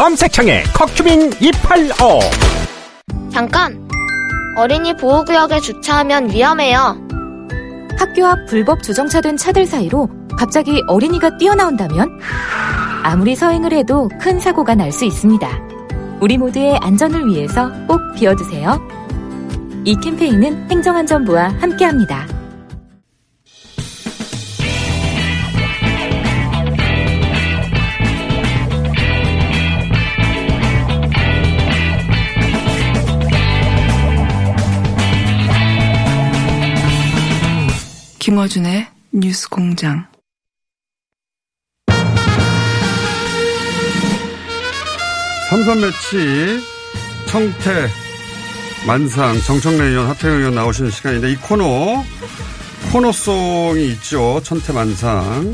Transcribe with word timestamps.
검색창에 0.00 0.62
커큐민 0.72 1.30
285 1.42 2.20
잠깐! 3.30 3.86
어린이 4.56 4.96
보호구역에 4.96 5.60
주차하면 5.60 6.32
위험해요. 6.32 6.96
학교 7.98 8.24
앞 8.24 8.46
불법 8.46 8.82
주정차된 8.82 9.36
차들 9.36 9.66
사이로 9.66 10.08
갑자기 10.38 10.82
어린이가 10.86 11.36
뛰어나온다면 11.36 12.18
아무리 13.02 13.36
서행을 13.36 13.74
해도 13.74 14.08
큰 14.18 14.40
사고가 14.40 14.74
날 14.74 14.90
수 14.90 15.04
있습니다. 15.04 15.46
우리 16.22 16.38
모두의 16.38 16.78
안전을 16.78 17.26
위해서 17.26 17.70
꼭 17.86 18.00
비워두세요. 18.16 18.80
이 19.84 19.94
캠페인은 20.00 20.70
행정안전부와 20.70 21.56
함께합니다. 21.60 22.39
김어준의 38.30 38.86
뉴스 39.12 39.48
공장. 39.48 40.06
삼선 45.48 45.80
매치 45.80 46.64
청태 47.26 47.88
만상 48.86 49.36
정청래 49.40 49.82
의원 49.82 50.06
하태경 50.10 50.38
의원 50.38 50.54
나오시는 50.54 50.92
시간인데 50.92 51.32
이 51.32 51.36
코너 51.38 52.04
코너송이 52.92 53.88
있죠. 53.94 54.40
천태 54.44 54.74
만상. 54.74 55.52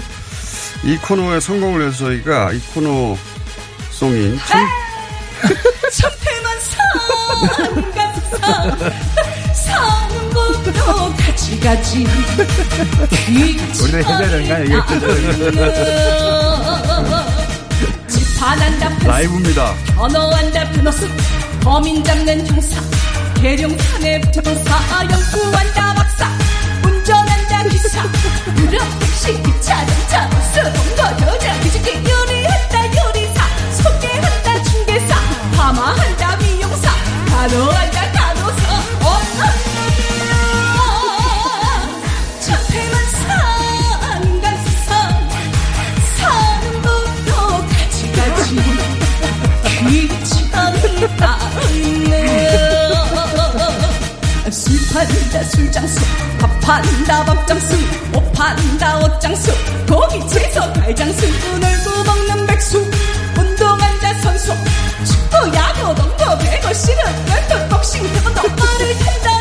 이 0.84 0.98
코너의 0.98 1.40
성공을 1.40 1.80
위해서 1.80 1.96
저희가 1.96 2.52
이 2.52 2.58
코너 2.74 3.16
송인 3.90 4.38
천, 4.46 4.61
천태 5.92 6.40
만 6.42 6.61
상 9.55 10.36
상북도 10.47 11.14
같이 11.16 11.58
해줘야 13.98 14.19
되는 14.19 14.48
거 14.48 14.55
아니야? 14.55 14.86
집안한다 18.08 18.89
라이브입니다. 19.06 19.74
언어한다 19.97 20.70
플러스 20.70 21.08
범인 21.62 22.02
잡는 22.05 22.47
형사 22.47 22.80
계룡산에 23.41 24.20
붙여서 24.20 24.50
연구한다 25.11 25.94
박사 25.94 26.28
운전한다 26.84 27.62
기사 27.64 28.02
무력 28.55 28.98
택시 29.00 29.42
기차 29.42 29.84
전차 29.86 30.28
버스 30.30 30.62
본거 30.62 31.27
여자 31.33 31.58
기지개 31.61 31.91
요리한다 32.08 32.86
요리사 32.97 33.42
소개한다 33.83 34.62
중개사 34.62 35.17
파마한다 35.56 36.36
미용사 36.36 36.91
간호한다 37.30 38.05
판다 54.96 55.42
술장수 55.42 56.01
밥 56.39 56.61
판다 56.61 57.23
밥장수 57.27 57.77
옷 58.14 58.33
판다 58.33 58.98
옷장수 59.01 59.52
고기 59.86 60.27
채소 60.27 60.61
갈장수 60.73 61.27
놀고 61.27 62.05
먹는 62.05 62.46
백수 62.46 62.79
운동한다 63.39 64.14
선수 64.23 64.55
축구 65.05 65.55
야구 65.55 65.95
농구 65.95 66.39
배구 66.39 66.73
씨름 66.73 67.05
열두 67.29 67.68
복싱 67.68 68.11
태권도 68.11 68.40
말을 68.40 68.98
탄다 68.98 69.36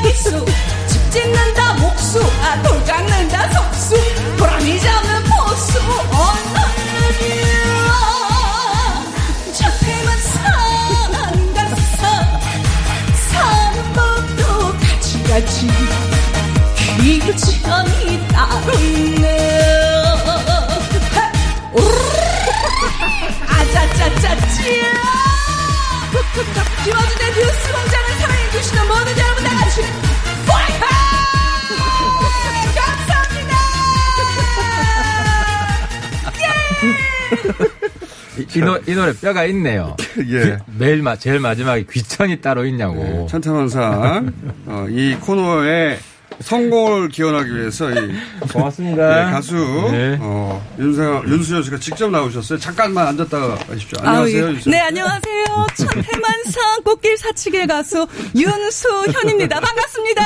노래 39.05 39.17
뼈가 39.19 39.45
있네요. 39.45 39.95
예. 40.31 40.57
매일 40.77 41.01
마, 41.01 41.15
제일 41.15 41.39
마지막에 41.39 41.85
귀천이 41.89 42.41
따로 42.41 42.65
있냐고. 42.65 42.95
네, 42.95 43.27
천태만상 43.29 44.33
어, 44.65 44.87
이 44.89 45.15
코너의 45.15 45.99
성공을 46.39 47.09
기원하기 47.09 47.55
위해서 47.55 47.89
이 47.91 48.13
고맙습니다. 48.51 49.25
네, 49.25 49.31
가수 49.31 49.55
네. 49.91 50.17
어, 50.19 50.65
윤상, 50.79 51.23
윤수연 51.27 51.63
씨가 51.63 51.77
직접 51.77 52.09
나오셨어요. 52.09 52.59
잠깐만 52.59 53.07
앉았다가 53.07 53.55
가십시오. 53.55 53.99
안녕하세요. 54.01 54.45
아유, 54.45 54.53
윤수연 54.53 54.71
네, 54.71 54.77
씨. 54.77 54.81
안녕하세요. 54.81 55.45
천태만상 55.77 56.83
꽃길 56.83 57.17
사치계 57.17 57.67
가수 57.67 58.07
윤수현입니다. 58.35 59.59
반갑습니다. 59.61 60.23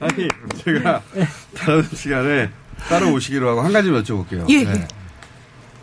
아니 0.00 0.28
제가 0.64 1.00
다른 1.56 1.86
시간에 1.94 2.50
따로 2.88 3.12
오시기로 3.12 3.48
하고 3.48 3.62
한 3.62 3.72
가지 3.72 3.88
여쭤볼게요. 3.88 4.44
예, 4.50 4.64
네. 4.64 4.86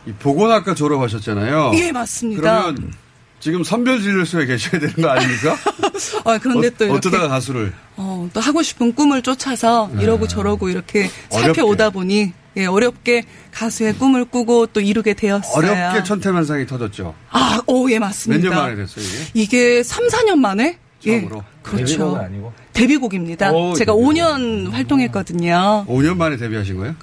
이 0.09 0.13
보건학과 0.13 0.73
졸업하셨잖아요. 0.73 1.71
예, 1.75 1.91
맞습니다. 1.91 2.41
그러면 2.41 2.93
지금 3.39 3.63
선별진료소에 3.63 4.45
계셔야 4.47 4.79
되는 4.79 4.95
거 4.95 5.09
아닙니까? 5.09 5.55
아, 6.25 6.37
그런데 6.39 6.69
또 6.71 6.85
어, 6.91 6.95
어쩌다가 6.95 7.27
가수를 7.27 7.73
어, 7.95 8.27
또 8.33 8.39
하고 8.39 8.61
싶은 8.63 8.93
꿈을 8.93 9.21
쫓아서 9.21 9.89
이러고 9.99 10.27
저러고 10.27 10.69
이렇게 10.69 11.03
네. 11.03 11.11
살펴오다 11.29 11.91
보니 11.91 12.33
예, 12.57 12.65
어렵게 12.65 13.23
가수의 13.51 13.93
꿈을 13.93 14.25
꾸고 14.25 14.67
또 14.67 14.81
이루게 14.81 15.13
되었어요. 15.13 15.53
어렵게 15.53 16.03
천태만상이 16.03 16.65
터졌죠. 16.65 17.13
아, 17.29 17.61
오, 17.67 17.89
예, 17.91 17.99
몇 17.99 18.07
맞습니다. 18.07 18.49
년 18.49 18.57
만에 18.57 18.75
됐어요 18.75 19.05
이게? 19.05 19.31
이게 19.35 19.83
3, 19.83 20.07
4년 20.07 20.35
만에 20.39 20.79
처음으로? 20.99 21.37
예, 21.37 21.41
그렇죠. 21.61 21.85
데뷔곡은 21.85 22.19
아니고. 22.21 22.53
데뷔곡입니다. 22.73 23.51
오, 23.51 23.73
제가 23.73 23.93
데뷔곡. 23.93 24.13
5년 24.13 24.71
활동했거든요. 24.71 25.85
5년 25.87 26.17
만에 26.17 26.37
데뷔하신 26.37 26.77
거예요? 26.77 26.95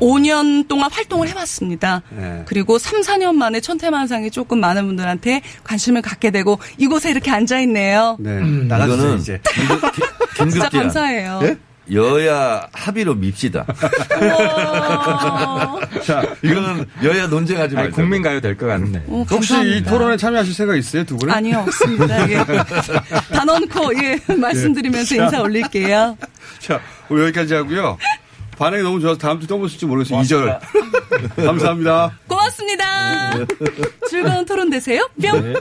5년 0.00 0.66
동안 0.68 0.90
활동을 0.90 1.28
해봤습니다. 1.28 2.02
네. 2.10 2.42
그리고 2.46 2.78
3, 2.78 3.02
4년 3.02 3.34
만에 3.34 3.60
천태만상이 3.60 4.30
조금 4.30 4.60
많은 4.60 4.86
분들한테 4.86 5.42
관심을 5.64 6.02
갖게 6.02 6.30
되고 6.30 6.58
이곳에 6.78 7.10
이렇게 7.10 7.30
앉아 7.30 7.60
있네요. 7.60 8.16
네. 8.18 8.40
나가주세요 8.40 9.02
이거는 9.04 9.20
이제. 9.20 9.40
진짜. 10.36 10.68
감사해요. 10.68 11.40
여야 11.92 12.68
합의로 12.72 13.14
밉시다. 13.16 13.66
자, 16.04 16.22
이거는 16.42 16.86
여야 17.02 17.26
논쟁하지 17.26 17.74
말자. 17.74 17.90
국민가요 17.96 18.40
될 18.40 18.56
것 18.56 18.66
같네. 18.66 19.02
어, 19.08 19.24
혹시 19.30 19.54
이. 19.78 19.82
토론에 19.82 20.16
참여하실 20.16 20.54
생각 20.54 20.76
있어요 20.76 21.04
두 21.04 21.16
분은? 21.16 21.34
아니요, 21.34 21.58
없습니다. 21.66 22.30
예. 22.30 22.44
단언코, 23.32 23.92
예, 24.02 24.18
말씀드리면서 24.34 25.14
인사 25.16 25.40
올릴게요. 25.42 26.16
자, 26.60 26.80
오늘 27.08 27.24
여기까지 27.24 27.54
하고요. 27.54 27.98
반응이 28.62 28.84
너무 28.84 29.00
좋아서 29.00 29.18
다음 29.18 29.40
주에 29.40 29.48
또 29.48 29.58
보실지 29.58 29.86
모르겠어요. 29.86 30.20
2절. 30.20 30.60
감사합니다. 31.44 32.16
고맙습니다. 32.28 33.32
즐거운 34.08 34.46
토론 34.46 34.70
되세요. 34.70 35.10
뿅. 35.20 35.32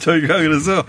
저희가 0.00 0.38
그래서 0.38 0.82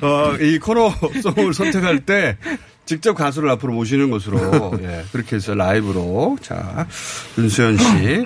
어, 0.00 0.34
이 0.40 0.58
코너송을 0.58 1.52
선택할 1.52 2.06
때 2.06 2.38
직접 2.86 3.12
가수를 3.12 3.50
앞으로 3.50 3.74
모시는 3.74 4.10
것으로 4.10 4.78
예, 4.80 5.04
그렇게 5.12 5.36
해서 5.36 5.54
라이브로 5.54 6.38
자 6.40 6.86
윤수연 7.36 7.76
씨 7.76 8.24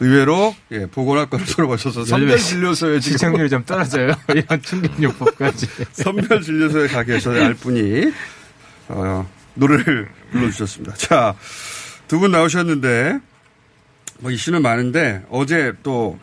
의외로 0.00 0.52
예, 0.72 0.86
보건학과를 0.86 1.46
졸업하셔서 1.46 2.04
선별 2.04 2.38
진료소에 2.38 2.98
시청률이 2.98 3.50
좀 3.50 3.64
떨어져요. 3.64 4.14
이런 4.34 4.60
충격요법까지. 4.62 5.68
선별 5.92 6.42
진료소에 6.42 6.88
가 6.88 7.04
계셔야 7.04 7.46
알 7.46 7.54
분이 7.54 8.12
어, 8.88 9.28
노래를 9.54 10.08
불러주셨습니다. 10.32 10.94
자, 10.96 11.34
두 12.06 12.18
분 12.18 12.30
나오셨는데 12.30 13.18
뭐 14.20 14.30
이슈는 14.30 14.62
많은데 14.62 15.22
어제 15.30 15.72
또 15.82 16.18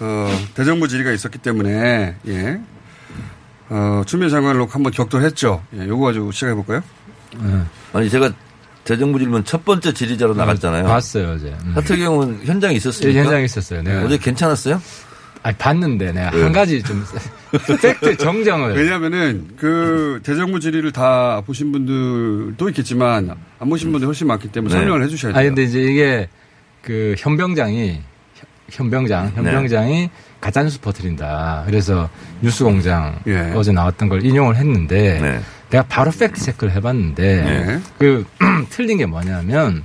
어, 0.00 0.46
대정부 0.54 0.88
질의가 0.88 1.12
있었기 1.12 1.38
때문에 1.38 2.16
예. 2.28 2.60
어, 3.68 4.02
추미애 4.06 4.28
장관을 4.30 4.58
놓고 4.60 4.72
한번 4.72 4.92
격돌했죠. 4.92 5.62
예, 5.76 5.86
요거 5.86 6.06
가지고 6.06 6.32
시작해 6.32 6.54
볼까요? 6.54 6.82
아니 7.92 8.08
제가 8.08 8.30
대정부 8.84 9.18
질문 9.18 9.44
첫 9.44 9.64
번째 9.66 9.92
질의자로 9.92 10.32
나갔잖아요. 10.34 10.84
봤어요 10.84 11.32
어제. 11.32 11.48
음. 11.64 11.72
하태경은 11.74 12.40
현장에 12.46 12.74
있었습니까? 12.76 13.18
예, 13.18 13.22
현장에 13.24 13.44
있었어요. 13.44 13.82
내가. 13.82 14.02
어제 14.04 14.16
괜찮았어요? 14.16 14.80
아니, 15.42 15.56
봤는데 15.56 16.12
내가 16.12 16.30
네. 16.30 16.42
한 16.42 16.52
가지 16.52 16.82
좀 16.82 17.04
팩트 17.80 18.16
정정을. 18.16 18.74
왜냐면은 18.76 19.48
그 19.56 20.20
대정부 20.22 20.60
질의를 20.60 20.92
다 20.92 21.42
보신 21.46 21.72
분들도 21.72 22.68
있겠지만 22.68 23.36
안 23.58 23.68
보신 23.68 23.90
분들이 23.90 24.06
훨씬 24.06 24.26
많기 24.26 24.48
때문에 24.48 24.74
네. 24.74 24.80
설명을 24.80 25.02
해 25.04 25.08
주셔야 25.08 25.32
돼요. 25.32 25.38
아니 25.38 25.48
근데 25.48 25.62
이제 25.64 25.80
이게 25.80 26.28
그 26.82 27.14
현병장이 27.18 28.00
현병장 28.70 29.32
현병장이 29.34 30.10
가짜 30.40 30.62
뉴스 30.62 30.80
퍼뜨린다. 30.80 31.64
그래서 31.66 32.08
뉴스공장 32.42 33.20
예. 33.26 33.52
어제 33.54 33.72
나왔던 33.72 34.08
걸 34.08 34.24
인용을 34.24 34.56
했는데 34.56 35.40
내가 35.70 35.84
바로 35.88 36.10
팩트 36.10 36.40
체크를 36.40 36.72
해봤는데 36.74 37.24
예. 37.24 37.80
그 37.98 38.24
틀린 38.70 38.98
게 38.98 39.06
뭐냐면 39.06 39.82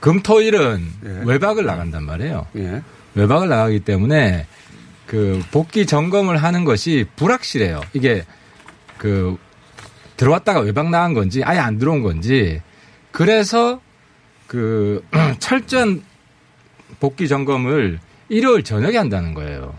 금토일은 0.00 0.84
예. 1.06 1.20
외박을 1.24 1.64
나간단 1.64 2.04
말이에요. 2.04 2.46
외박을 3.14 3.48
나가기 3.48 3.80
때문에 3.80 4.46
그 5.06 5.42
복귀 5.50 5.86
점검을 5.86 6.36
하는 6.36 6.64
것이 6.64 7.04
불확실해요. 7.16 7.80
이게 7.92 8.24
그 8.98 9.36
들어왔다가 10.16 10.60
외박 10.60 10.90
나간 10.90 11.14
건지 11.14 11.42
아예 11.44 11.58
안 11.58 11.78
들어온 11.78 12.02
건지 12.02 12.60
그래서 13.10 13.80
그 14.46 15.04
철저한 15.38 16.02
복귀 17.00 17.28
점검을 17.28 17.98
일요일 18.28 18.62
저녁에 18.62 18.96
한다는 18.96 19.34
거예요. 19.34 19.76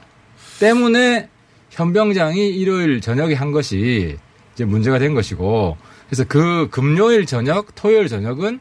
때문에 0.59 1.29
현병장이 1.71 2.49
일요일 2.49 3.01
저녁에 3.01 3.33
한 3.33 3.51
것이 3.51 4.17
이제 4.53 4.65
문제가 4.65 4.99
된 4.99 5.13
것이고 5.13 5.77
그래서 6.07 6.23
그 6.27 6.67
금요일 6.69 7.25
저녁, 7.25 7.73
토요일 7.73 8.07
저녁은 8.07 8.59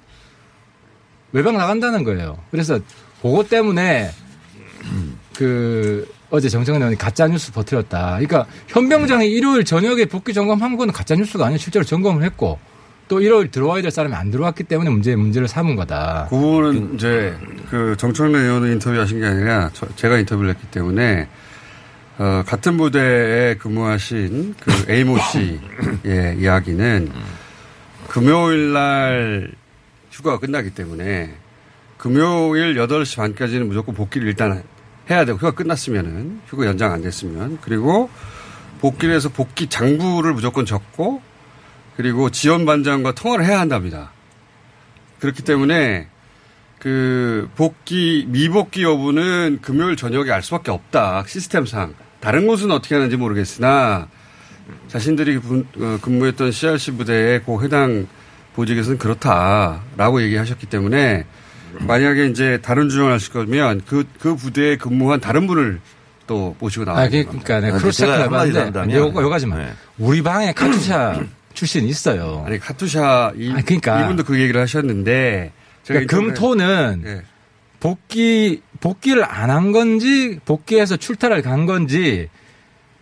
외박 1.32 1.56
나간다는 1.56 2.04
거예요. 2.04 2.38
그래서 2.50 2.78
그것 3.20 3.48
때문에 3.48 4.10
그 5.42 6.08
어제 6.30 6.48
정청래 6.48 6.78
의원이 6.78 6.96
가짜 6.96 7.26
뉴스 7.26 7.50
버뜨렸다. 7.52 8.12
그러니까 8.20 8.46
현병장이 8.68 9.28
일요일 9.28 9.64
저녁에 9.64 10.04
복귀 10.04 10.32
점검한 10.32 10.76
건 10.76 10.92
가짜 10.92 11.16
뉴스가 11.16 11.46
아니에요. 11.46 11.58
실제로 11.58 11.84
점검을 11.84 12.22
했고 12.22 12.60
또 13.08 13.20
일요일 13.20 13.50
들어와야 13.50 13.82
될 13.82 13.90
사람이 13.90 14.14
안 14.14 14.30
들어왔기 14.30 14.62
때문에 14.64 14.88
문제 14.88 15.16
문제를 15.16 15.48
삼은 15.48 15.74
거다. 15.76 16.28
그 16.30 16.36
부분은 16.36 16.94
이제 16.94 17.36
그 17.68 17.96
정청래 17.98 18.38
의원을 18.38 18.70
인터뷰하신 18.74 19.18
게 19.20 19.26
아니라 19.26 19.70
저- 19.74 19.88
제가 19.96 20.18
인터뷰를 20.18 20.50
했기 20.50 20.64
때문에 20.68 21.26
어, 22.18 22.42
같은 22.46 22.76
부대에 22.76 23.56
근무하신 23.56 24.54
그 24.60 24.84
에이모 24.88 25.16
씨의 25.18 26.38
이야기는 26.40 27.10
금요일 28.08 28.72
날 28.72 29.50
휴가가 30.12 30.38
끝나기 30.38 30.70
때문에 30.70 31.34
금요일 31.98 32.74
8시 32.76 33.16
반까지는 33.16 33.66
무조건 33.68 33.94
복귀를 33.94 34.28
일단 34.28 34.62
해야 35.10 35.24
되고 35.24 35.38
휴가 35.38 35.50
끝났으면은 35.52 36.40
휴가 36.46 36.66
연장 36.66 36.92
안 36.92 37.02
됐으면. 37.02 37.58
그리고 37.60 38.08
복귀를 38.80 39.14
해서 39.14 39.28
복귀 39.28 39.68
장부를 39.68 40.32
무조건 40.32 40.64
적고 40.66 41.22
그리고 41.96 42.30
지원 42.30 42.64
반장과 42.64 43.12
통화를 43.14 43.44
해야 43.44 43.60
한답니다. 43.60 44.12
그렇기 45.20 45.42
때문에 45.42 46.08
그 46.78 47.48
복귀 47.54 48.24
미복귀 48.28 48.82
여부는 48.82 49.60
금요일 49.62 49.96
저녁에 49.96 50.30
알 50.30 50.42
수밖에 50.42 50.70
없다. 50.70 51.24
시스템상. 51.26 51.94
다른 52.20 52.46
곳은 52.46 52.70
어떻게 52.70 52.94
하는지 52.94 53.16
모르겠으나 53.16 54.08
자신들이 54.88 55.38
분- 55.38 55.66
어, 55.76 55.98
근무했던 56.02 56.50
CRC 56.50 56.92
부대의 56.92 57.42
그 57.44 57.62
해당 57.62 58.06
보직에서는 58.54 58.98
그렇다라고 58.98 60.22
얘기하셨기 60.22 60.66
때문에 60.66 61.24
만약에 61.80 62.26
이제 62.26 62.58
다른 62.62 62.88
주장을 62.88 63.10
하실 63.12 63.32
거면 63.32 63.82
그, 63.86 64.04
그 64.20 64.34
부대에 64.36 64.76
근무한 64.76 65.20
다른 65.20 65.46
분을 65.46 65.80
또 66.26 66.54
모시고 66.58 66.84
나와야 66.84 67.06
아, 67.06 67.08
그- 67.08 67.24
그러니까 67.24 67.60
내가 67.60 67.78
cross 67.78 67.98
check를 67.98 68.22
해봤는데 68.24 68.94
요, 68.96 69.06
요 69.14 69.28
가지만 69.28 69.74
우리 69.98 70.22
방에 70.22 70.52
카투샤 70.52 71.20
출신이 71.54 71.88
있어요. 71.88 72.44
아니 72.46 72.58
카투샤 72.58 73.32
이, 73.36 73.48
그러니까 73.64 74.02
이분도 74.04 74.24
그 74.24 74.40
얘기를 74.40 74.60
하셨는데 74.60 75.52
그러니까 75.86 76.16
금토는 76.16 77.02
예. 77.06 77.22
복귀 77.80 78.62
복귀를 78.80 79.24
안 79.24 79.50
한 79.50 79.72
건지 79.72 80.38
복귀해서 80.44 80.96
출타를 80.96 81.42
간 81.42 81.66
건지 81.66 82.28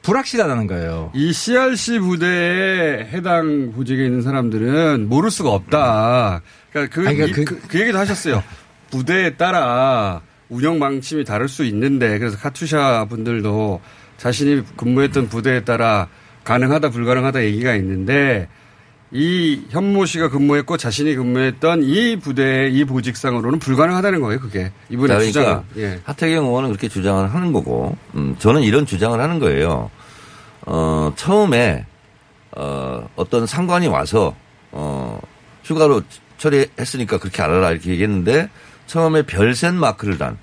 불확실하다는 0.02 0.66
거예요. 0.66 1.12
이 1.14 1.32
CRC 1.32 1.98
부대에 1.98 3.08
해당 3.12 3.72
보직에 3.72 4.04
있는 4.06 4.22
사람들은 4.22 5.08
모를 5.08 5.30
수가 5.30 5.50
없다. 5.50 6.40
그러니까 6.72 6.94
그, 6.94 7.06
아니, 7.06 7.16
그러니까 7.18 7.26
이- 7.26 7.44
그- 7.44 7.60
그, 7.60 7.68
그 7.68 7.80
얘기도 7.80 7.98
하셨어요. 7.98 8.42
부대에 8.90 9.36
따라 9.36 10.20
운영 10.48 10.78
방침이 10.78 11.24
다를 11.24 11.48
수 11.48 11.64
있는데 11.64 12.18
그래서 12.18 12.36
카투샤 12.36 13.06
분들도 13.08 13.80
자신이 14.16 14.62
근무했던 14.76 15.28
부대에 15.28 15.64
따라 15.64 16.08
가능하다 16.44 16.90
불가능하다 16.90 17.44
얘기가 17.44 17.74
있는데 17.76 18.48
이 19.12 19.62
현모 19.70 20.06
씨가 20.06 20.28
근무했고 20.28 20.76
자신이 20.76 21.16
근무했던 21.16 21.82
이 21.82 22.16
부대의 22.16 22.72
이 22.72 22.84
보직상으로는 22.84 23.58
불가능하다는 23.58 24.20
거예요. 24.20 24.40
그게 24.40 24.70
이분의 24.88 25.16
그러니까 25.16 25.26
주장은. 25.26 25.62
예. 25.78 26.00
하태경 26.04 26.44
의원은 26.44 26.68
그렇게 26.68 26.88
주장을 26.88 27.34
하는 27.34 27.52
거고, 27.52 27.96
음, 28.14 28.36
저는 28.38 28.62
이런 28.62 28.86
주장을 28.86 29.18
하는 29.20 29.40
거예요. 29.40 29.90
어, 30.66 31.12
처음에, 31.16 31.86
어, 32.52 33.08
어떤 33.16 33.46
상관이 33.46 33.88
와서, 33.88 34.36
어, 34.70 35.20
휴가로 35.64 36.02
처리했으니까 36.38 37.18
그렇게 37.18 37.42
알아라 37.42 37.72
이렇게 37.72 37.90
얘기했는데, 37.90 38.48
처음에 38.90 39.22
별센 39.22 39.76
마크를 39.76 40.18
단, 40.18 40.36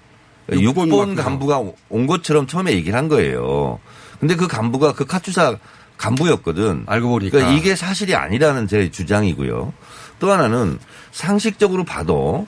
육본 0.50 0.88
6번 0.88 1.08
마크요. 1.10 1.24
간부가 1.26 1.64
온 1.90 2.08
것처럼 2.08 2.48
처음에 2.48 2.72
얘기를 2.72 2.98
한 2.98 3.10
거예요. 3.10 3.80
근데 4.22 4.38
그 4.38 4.48
간부가 4.48 4.94
그 4.94 5.06
카투사 5.06 5.58
간부였거든. 5.98 6.86
알고 6.88 7.10
보니까. 7.10 7.38
그러니까 7.38 7.58
이게 7.58 7.76
사실이 7.76 8.16
아니라는 8.16 8.70
제 8.70 8.90
주장이고요. 8.90 9.74
또 10.20 10.32
하나는 10.32 10.80
상식적으로 11.12 11.84
봐도 11.84 12.48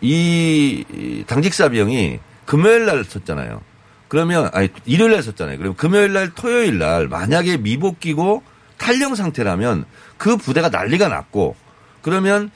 이 0.00 1.24
당직사병이 1.26 2.20
금요일 2.44 2.86
날 2.86 3.02
썼잖아요. 3.02 3.62
그러면 4.06 4.48
아니 4.52 4.68
일요일 4.84 5.12
날 5.14 5.24
썼잖아요. 5.24 5.58
그럼 5.58 5.74
금요일 5.74 6.12
날 6.12 6.30
토요일 6.36 6.78
날 6.78 7.08
만약에 7.08 7.56
미복귀고 7.56 8.44
탈령 8.78 9.16
상태라면 9.16 9.86
그 10.18 10.36
부대가 10.36 10.68
난리가 10.68 11.08
났고 11.08 11.56
그러면 12.00 12.52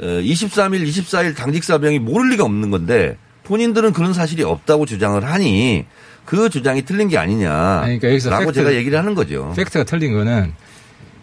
23일, 0.00 0.86
24일 0.86 1.34
당직 1.36 1.64
사병이 1.64 1.98
모를 1.98 2.30
리가 2.30 2.44
없는 2.44 2.70
건데 2.70 3.16
본인들은 3.44 3.92
그런 3.92 4.12
사실이 4.12 4.42
없다고 4.44 4.86
주장을 4.86 5.22
하니 5.24 5.86
그 6.24 6.50
주장이 6.50 6.82
틀린 6.82 7.08
게 7.08 7.16
아니냐. 7.16 7.50
아니, 7.52 7.98
그러니까 7.98 8.08
여기서 8.08 8.30
라고 8.30 8.50
팩트- 8.50 8.54
제가 8.54 8.74
얘기를 8.74 8.98
하는 8.98 9.14
거죠. 9.14 9.52
팩트가 9.56 9.84
틀린 9.84 10.12
거는 10.12 10.52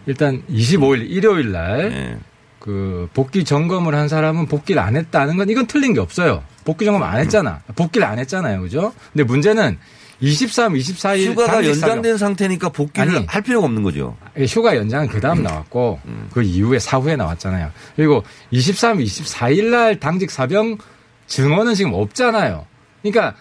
일단 0.06 0.42
25일 0.50 1.08
일요일 1.08 1.52
날 1.52 1.88
네. 1.90 2.16
그 2.58 3.08
복귀 3.14 3.44
점검을 3.44 3.94
한 3.94 4.08
사람은 4.08 4.46
복귀를 4.46 4.82
안 4.82 4.96
했다는 4.96 5.36
건 5.36 5.48
이건 5.48 5.66
틀린 5.66 5.94
게 5.94 6.00
없어요. 6.00 6.42
복귀 6.64 6.84
점검 6.84 7.04
안 7.04 7.18
했잖아. 7.20 7.60
복귀를 7.76 8.06
안 8.06 8.18
했잖아요. 8.18 8.60
그죠? 8.60 8.92
근데 9.12 9.22
문제는 9.22 9.78
23, 10.20 10.72
24일 10.74 11.26
휴가가 11.32 11.64
연장된 11.66 12.16
상태니까 12.16 12.70
복귀를 12.70 13.16
아니. 13.16 13.26
할 13.26 13.42
필요가 13.42 13.66
없는 13.66 13.82
거죠. 13.82 14.16
휴가 14.48 14.74
연장은 14.76 15.08
그 15.08 15.20
다음 15.20 15.42
나왔고 15.42 16.00
그 16.32 16.42
이후에 16.42 16.78
사후에 16.78 17.16
나왔잖아요. 17.16 17.70
그리고 17.96 18.24
23, 18.50 18.98
24일 18.98 19.64
날 19.66 20.00
당직 20.00 20.30
사병 20.30 20.78
증언은 21.26 21.74
지금 21.74 21.92
없잖아요. 21.94 22.64
그러니까 23.02 23.34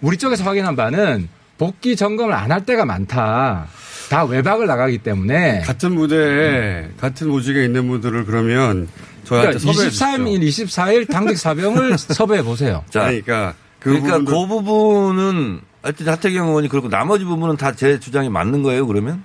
우리 0.00 0.16
쪽에서 0.16 0.42
확인한 0.44 0.74
바는 0.76 1.28
복귀 1.56 1.94
점검을 1.96 2.34
안 2.34 2.50
할 2.50 2.64
때가 2.64 2.84
많다. 2.84 3.68
다 4.10 4.24
외박을 4.24 4.66
나가기 4.66 4.98
때문에 4.98 5.60
같은 5.60 5.92
무대에 5.94 6.88
같은 6.98 7.28
보직에 7.28 7.64
있는 7.64 7.86
분들을 7.88 8.24
그러면 8.24 8.88
저희한테 9.24 9.58
그러니까 9.58 9.72
섭외해 9.72 9.90
주시죠. 9.90 10.04
23일, 10.06 10.40
24일 10.48 11.10
당직 11.12 11.36
사병을 11.38 11.98
섭외해 11.98 12.42
보세요. 12.42 12.82
자, 12.90 13.00
그러니까 13.02 13.54
그 13.78 13.90
그러니까 14.00 14.18
부분도- 14.18 14.26
그 14.26 14.46
부분은 14.46 15.60
하여튼 15.88 16.06
하태경 16.06 16.48
의원이 16.48 16.68
그렇고 16.68 16.88
나머지 16.90 17.24
부분은 17.24 17.56
다 17.56 17.72
제 17.72 17.98
주장이 17.98 18.28
맞는 18.28 18.62
거예요, 18.62 18.86
그러면? 18.86 19.22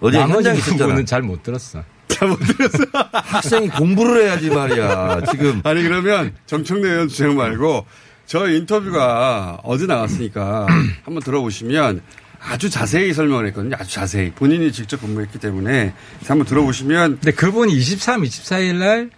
어제 0.00 0.18
현장에 0.18 0.58
있었잖아. 0.58 0.86
부분은 0.86 1.06
잘못 1.06 1.42
들었어. 1.44 1.84
학생이 3.12 3.68
공부를 3.68 4.24
해야지 4.24 4.50
말이야. 4.50 5.20
지금 5.30 5.60
아니 5.64 5.82
그러면 5.84 6.34
정청래 6.46 6.88
의원 6.88 7.08
주장 7.08 7.36
말고 7.36 7.86
저 8.26 8.48
인터뷰가 8.48 9.60
어제 9.62 9.86
나왔으니까 9.86 10.66
한번 11.04 11.22
들어보시면 11.22 12.02
아주 12.42 12.68
자세히 12.68 13.12
설명을 13.12 13.46
했거든요. 13.48 13.76
아주 13.78 13.94
자세히. 13.94 14.32
본인이 14.32 14.72
직접 14.72 15.00
근무했기 15.00 15.38
때문에 15.38 15.94
한번 16.26 16.46
들어보시면 16.46 17.20
근데 17.20 17.30
그분이 17.30 17.72
23, 17.74 18.22
24일 18.22 18.74
날 18.76 19.10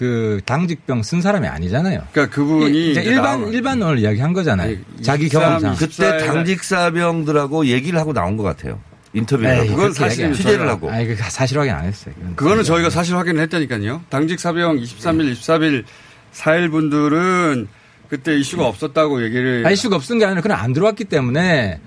그 0.00 0.40
당직병 0.46 1.02
쓴 1.02 1.20
사람이 1.20 1.46
아니잖아요. 1.46 2.00
그러니까 2.12 2.34
그분이 2.34 2.92
이제 2.92 3.02
이제 3.02 3.10
일반 3.10 3.40
나와- 3.42 3.52
일반론을 3.52 3.98
이야기한 3.98 4.32
거잖아요. 4.32 4.78
자기 5.02 5.26
23, 5.26 5.42
경험상. 5.60 5.76
그때 5.76 6.24
당직사병들하고 6.26 7.66
얘기를 7.66 7.98
하고 8.00 8.14
나온 8.14 8.38
것 8.38 8.42
같아요. 8.42 8.80
인터뷰를 9.12 9.50
에이, 9.50 9.58
하고. 9.58 9.76
그건 9.76 9.92
사실 9.92 10.32
취재를 10.32 10.66
하고. 10.66 10.90
아니, 10.90 11.06
그 11.06 11.16
사실 11.16 11.58
확인 11.58 11.74
안 11.74 11.84
했어요. 11.84 12.14
그건. 12.18 12.34
그거는 12.36 12.64
저희가 12.64 12.88
사실 12.88 13.14
확인을 13.14 13.42
했다니까요. 13.42 14.00
당직 14.08 14.40
사병 14.40 14.78
23일, 14.78 15.34
24일, 15.34 15.84
4일 16.32 16.70
분들은 16.70 17.68
그때 18.08 18.38
이슈가 18.38 18.66
없었다고 18.68 19.22
얘기를. 19.22 19.64
아, 19.66 19.70
이슈가 19.70 19.96
없은 19.96 20.18
게 20.18 20.24
아니라 20.24 20.40
그냥 20.40 20.60
안 20.60 20.72
들어왔기 20.72 21.04
때문에 21.04 21.78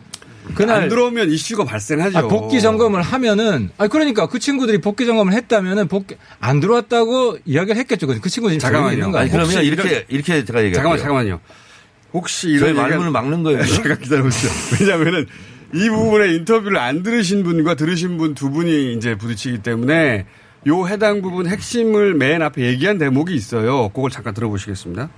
그날 0.56 0.84
안 0.84 0.90
들어오면 0.90 1.30
이슈가 1.32 1.64
발생하죠. 1.64 2.18
아, 2.18 2.22
복귀 2.28 2.62
점검을 2.62 3.02
하면은 3.02 3.70
아 3.78 3.88
그러니까 3.88 4.28
그 4.28 4.40
친구들이 4.40 4.80
복귀 4.82 5.06
점검을 5.06 5.34
했다면은 5.34 5.88
복귀 5.88 6.16
안 6.40 6.60
들어왔다고 6.60 7.38
이야기를 7.46 7.78
했겠죠. 7.78 8.08
그 8.08 8.30
친구들이 8.30 8.60
지금 8.60 8.74
조용히 8.74 8.94
있는 8.94 9.12
거 9.12 9.20
아니? 9.20 9.30
그러면 9.30 9.64
이렇게, 9.64 10.06
이렇게 10.10 10.44
제가 10.46 10.64
얘기할게요. 10.64 10.74
잠깐만, 10.74 10.98
잠깐만요. 11.00 11.40
혹시 12.14 12.50
이런 12.50 12.60
저희 12.60 12.74
말문을 12.74 13.12
막는 13.12 13.44
거예요. 13.44 13.66
잠깐 13.66 13.98
기다려보세요. 14.02 14.52
왜냐면은 14.80 15.26
이 15.74 15.90
부분에 15.90 16.34
인터뷰를 16.36 16.78
안 16.78 17.02
들으신 17.02 17.44
분과 17.44 17.76
들으신 17.76 18.18
분 18.18 18.36
두 18.36 18.52
분이 18.52 18.94
이제 18.94 19.16
부딪히기 19.16 19.60
때문에 19.64 20.26
요 20.68 20.88
해당 20.88 21.22
부분 21.22 21.48
핵심을 21.48 22.14
맨 22.14 22.42
앞에 22.42 22.62
얘기한 22.64 22.98
대목이 23.00 23.34
있어요. 23.34 23.90
그걸 23.90 24.12
잠깐 24.12 24.34
들어보시겠습니다. 24.34 25.10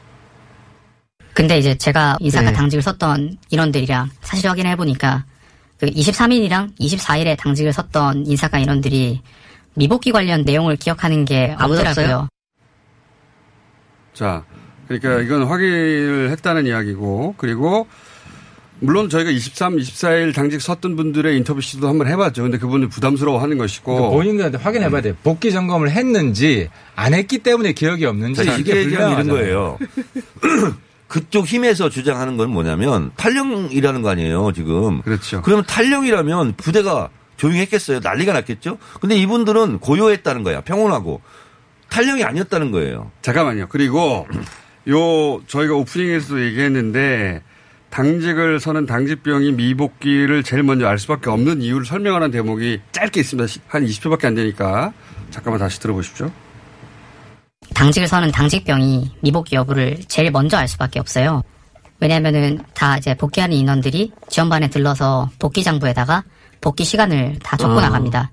근데 1.36 1.60
이제 1.60 1.76
제가 1.76 2.16
인사과 2.22 2.52
네. 2.52 2.54
당직을 2.56 2.82
섰던 2.82 3.38
인원들이랑 3.50 4.10
사실 4.22 4.50
확인을 4.50 4.72
해보니까 4.72 5.26
그 5.78 5.88
23일이랑 5.88 6.80
24일에 6.80 7.38
당직을 7.38 7.74
섰던 7.74 8.26
인사과 8.26 8.58
인원들이 8.58 9.22
미복귀 9.74 10.14
관련 10.14 10.44
내용을 10.44 10.78
기억하는 10.78 11.26
게 11.26 11.54
아무도 11.58 11.82
없더라고요. 11.82 12.30
자, 14.14 14.46
그러니까 14.88 15.20
이건 15.20 15.44
확인을 15.44 16.30
했다는 16.32 16.68
이야기고, 16.68 17.36
그리고 17.38 17.86
물론 18.80 19.10
저희가 19.10 19.30
23, 19.30 19.76
24일 19.76 20.34
당직 20.34 20.62
섰던 20.62 20.96
분들의 20.96 21.36
인터뷰 21.36 21.60
시도 21.60 21.90
한번 21.90 22.08
해봤죠. 22.08 22.44
근데 22.44 22.58
그분은 22.58 22.88
부담스러워 22.88 23.42
하는 23.42 23.58
것이고. 23.58 23.94
그러니까 23.94 24.16
본인들한테 24.16 24.58
확인해봐야 24.58 25.02
돼요. 25.02 25.16
복귀 25.22 25.52
점검을 25.52 25.92
했는지 25.92 26.70
안 26.96 27.14
했기 27.14 27.40
때문에 27.40 27.74
기억이 27.74 28.06
없는지 28.06 28.46
자, 28.46 28.56
이게 28.56 28.84
불명하잖아요. 28.84 29.34
거예요. 29.34 29.78
그쪽 31.08 31.46
힘에서 31.46 31.90
주장하는 31.90 32.36
건 32.38 32.50
뭐냐면 32.50 33.12
탈령이라는 33.16 34.02
거 34.02 34.10
아니에요, 34.10 34.52
지금. 34.54 35.02
그렇죠. 35.02 35.42
그러면 35.42 35.66
탈령이라면 35.66 36.56
부대가 36.58 37.10
조용히 37.38 37.60
했겠어요. 37.60 38.00
난리가 38.02 38.34
났겠죠? 38.34 38.78
근데 39.02 39.16
이분들은 39.18 39.80
고요했다는 39.80 40.44
거야. 40.44 40.62
평온하고. 40.62 41.22
탈령이 41.90 42.24
아니었다는 42.24 42.72
거예요. 42.72 43.12
잠깐만요. 43.22 43.68
그리고 43.70 44.28
요 44.90 45.42
저희가 45.48 45.76
오프닝에서도 45.76 46.44
얘기했는데 46.46 47.42
당직을 47.92 48.60
서는 48.60 48.86
당직병이 48.86 49.52
미복귀를 49.54 50.44
제일 50.44 50.64
먼저 50.64 50.88
알 50.88 50.98
수밖에 51.00 51.30
없는 51.30 51.62
이유를 51.62 51.86
설명하는 51.86 52.32
대목이 52.32 52.82
짧게 52.92 53.20
있습니다. 53.22 53.48
시- 53.48 53.60
한 53.68 53.86
20초밖에 53.86 54.26
안 54.26 54.36
되니까 54.36 54.92
잠깐만 55.32 55.60
다시 55.60 55.80
들어보십시오. 55.80 56.32
당직을 57.76 58.08
서는 58.08 58.32
당직병이 58.32 59.12
미복귀 59.22 59.56
여부를 59.56 60.00
제일 60.08 60.32
먼저 60.32 60.58
알 60.58 60.68
수밖에 60.68 61.00
없어요. 61.00 61.44
왜냐면은 62.00 62.60
다 62.74 62.98
이제 62.98 63.14
복귀하는 63.16 63.56
인원들이 63.56 64.12
지원반에 64.30 64.70
들러서 64.70 65.30
복귀 65.40 65.64
장부에다가 65.64 66.24
복귀 66.62 66.84
시간을 66.84 67.38
다 67.44 67.56
적고 67.58 67.76
어. 67.78 67.82
나갑니다. 67.82 68.32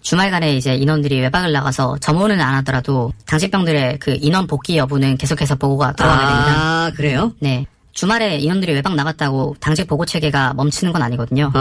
주말간에 0.00 0.56
이제 0.56 0.74
인원들이 0.74 1.20
외박을 1.20 1.52
나가서 1.52 1.98
점호는 1.98 2.40
안 2.40 2.54
하더라도 2.56 3.12
당직병들의 3.26 3.98
그 3.98 4.16
인원 4.20 4.46
복귀 4.46 4.78
여부는 4.78 5.16
계속해서 5.18 5.56
보고가 5.56 5.92
들어가게 5.92 6.26
됩니다. 6.26 6.52
아, 6.56 6.90
그래요? 6.96 7.32
네. 7.40 7.66
주말에 7.92 8.38
인원들이 8.38 8.72
외박 8.74 8.94
나갔다고 8.94 9.56
당직 9.60 9.86
보고 9.88 10.06
체계가 10.06 10.54
멈추는 10.54 10.92
건 10.92 11.02
아니거든요. 11.02 11.52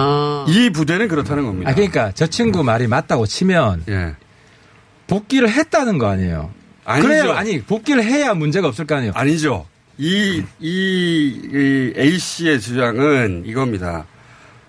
이 0.48 0.69
부대는 0.69 1.07
그렇다는 1.07 1.46
겁니다. 1.46 1.72
아, 1.72 1.74
그러니까 1.74 2.12
저 2.13 2.27
친구 2.27 2.63
말이 2.63 2.88
맞다고 2.88 3.25
치면 3.25 3.84
복귀를 5.07 5.50
했다는 5.50 5.98
거 5.98 6.07
아니에요. 6.07 6.51
아니죠. 6.88 7.08
그래요. 7.08 7.32
아니 7.34 7.62
복귀를 7.62 8.03
해야 8.03 8.34
문제가 8.34 8.70
없을 8.70 8.86
거 8.88 8.96
아니에요. 8.96 9.12
아니죠. 9.13 9.65
이, 9.98 10.41
이, 10.60 11.41
이 11.51 11.94
A씨의 12.00 12.62
주장은 12.62 13.44
이겁니다. 13.46 14.06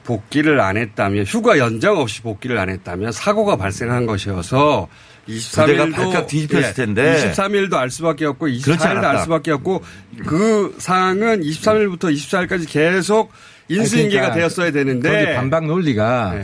복귀를 0.05 0.59
안 0.59 0.79
했다면, 0.79 1.27
휴가 1.27 1.59
연장 1.59 1.99
없이 1.99 2.23
복귀를 2.23 2.57
안 2.57 2.71
했다면 2.71 3.13
사고가 3.13 3.57
발생한 3.57 4.07
것이어서 4.07 4.89
23일도. 5.29 5.61
부대가 5.67 5.87
발칵 5.91 6.27
뒤집혔을 6.27 6.75
텐데. 6.75 7.31
23일도 7.31 7.75
알 7.75 7.91
수밖에 7.91 8.25
없고 8.25 8.47
그렇지 8.47 8.71
24일도 8.85 9.05
알. 9.05 9.19
수밖에 9.19 9.51
없고 9.53 9.85
그 10.27 10.75
사항은 10.79 11.43
23일부터 11.43 12.05
24일까지 12.15 12.67
계속 12.69 13.31
인수인계가 13.69 14.29
아니, 14.29 14.33
그러니까 14.33 14.35
되었어야 14.35 14.73
되는데. 14.73 15.35
반박 15.35 15.67
논리가 15.67 16.35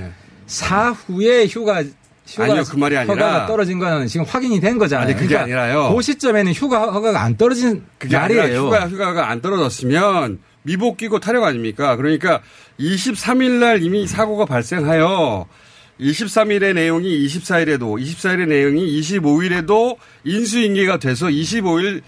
사후에 0.46 1.46
휴가 1.46 1.82
휴가 1.82 1.90
아니요, 2.38 2.62
그 2.68 2.76
말이 2.76 2.96
아니라. 2.96 3.14
허가가 3.14 3.46
떨어진 3.46 3.78
거는 3.78 4.06
지금 4.06 4.24
확인이 4.26 4.60
된 4.60 4.78
거잖아요. 4.78 5.06
아니, 5.06 5.14
그게 5.14 5.28
그러니까 5.28 5.44
아니라요. 5.44 5.94
그 5.94 6.02
시점에는 6.02 6.52
휴가 6.52 6.90
허가가 6.90 7.22
안 7.22 7.36
떨어진 7.36 7.84
그게 7.98 8.16
날이에요. 8.16 8.66
휴가, 8.66 8.88
휴가가 8.88 9.30
안 9.30 9.40
떨어졌으면 9.40 10.38
미복귀고 10.62 11.20
타령 11.20 11.44
아닙니까? 11.44 11.96
그러니까 11.96 12.40
23일 12.80 13.58
날 13.58 13.82
이미 13.82 14.06
사고가 14.06 14.46
발생하여 14.46 15.46
23일의 16.00 16.74
내용이 16.74 17.26
24일에도, 17.26 18.00
24일의 18.00 18.48
내용이 18.48 19.00
25일에도 19.00 19.96
인수인계가 20.24 20.98
돼서 20.98 21.26
25일 21.26 22.00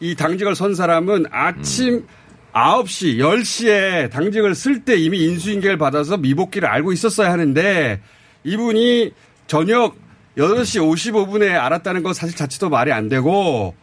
이 0.00 0.14
당직을 0.14 0.56
선 0.56 0.74
사람은 0.74 1.26
아침 1.30 2.06
9시, 2.52 3.18
10시에 3.18 4.10
당직을 4.10 4.54
쓸 4.54 4.84
때 4.84 4.96
이미 4.96 5.24
인수인계를 5.24 5.78
받아서 5.78 6.16
미복귀를 6.16 6.68
알고 6.68 6.92
있었어야 6.92 7.30
하는데 7.30 8.00
이분이 8.42 9.12
저녁 9.50 9.96
8시 10.38 10.80
55분에 10.80 11.56
알았다는 11.56 12.04
건 12.04 12.14
사실 12.14 12.36
자체도 12.36 12.70
말이 12.70 12.92
안 12.92 13.08
되고 13.08 13.74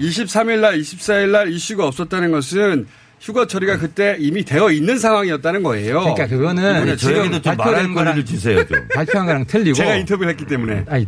23일 0.00 0.58
날, 0.58 0.76
24일 0.76 1.28
날 1.28 1.52
이슈가 1.52 1.86
없었다는 1.86 2.32
것은 2.32 2.88
휴가 3.20 3.46
처리가 3.46 3.78
그때 3.78 4.16
이미 4.18 4.44
되어 4.44 4.72
있는 4.72 4.98
상황이었다는 4.98 5.62
거예요. 5.62 6.00
그러니까 6.00 6.26
그거는 6.26 6.78
이번에 6.78 6.96
지금 6.96 7.32
지금 7.32 7.42
발표된 7.42 7.94
거랑 7.94 8.24
발표한 8.92 9.26
거랑 9.28 9.46
틀리고 9.46 9.74
제가 9.74 9.94
인터뷰를 9.94 10.32
했기 10.32 10.46
때문에. 10.46 10.84
아니, 10.88 11.06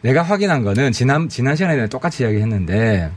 내가 0.00 0.22
확인한 0.22 0.64
거는 0.64 0.90
지난 0.90 1.28
지난 1.28 1.54
시간에 1.54 1.86
똑같이 1.86 2.24
이야기했는데 2.24 3.12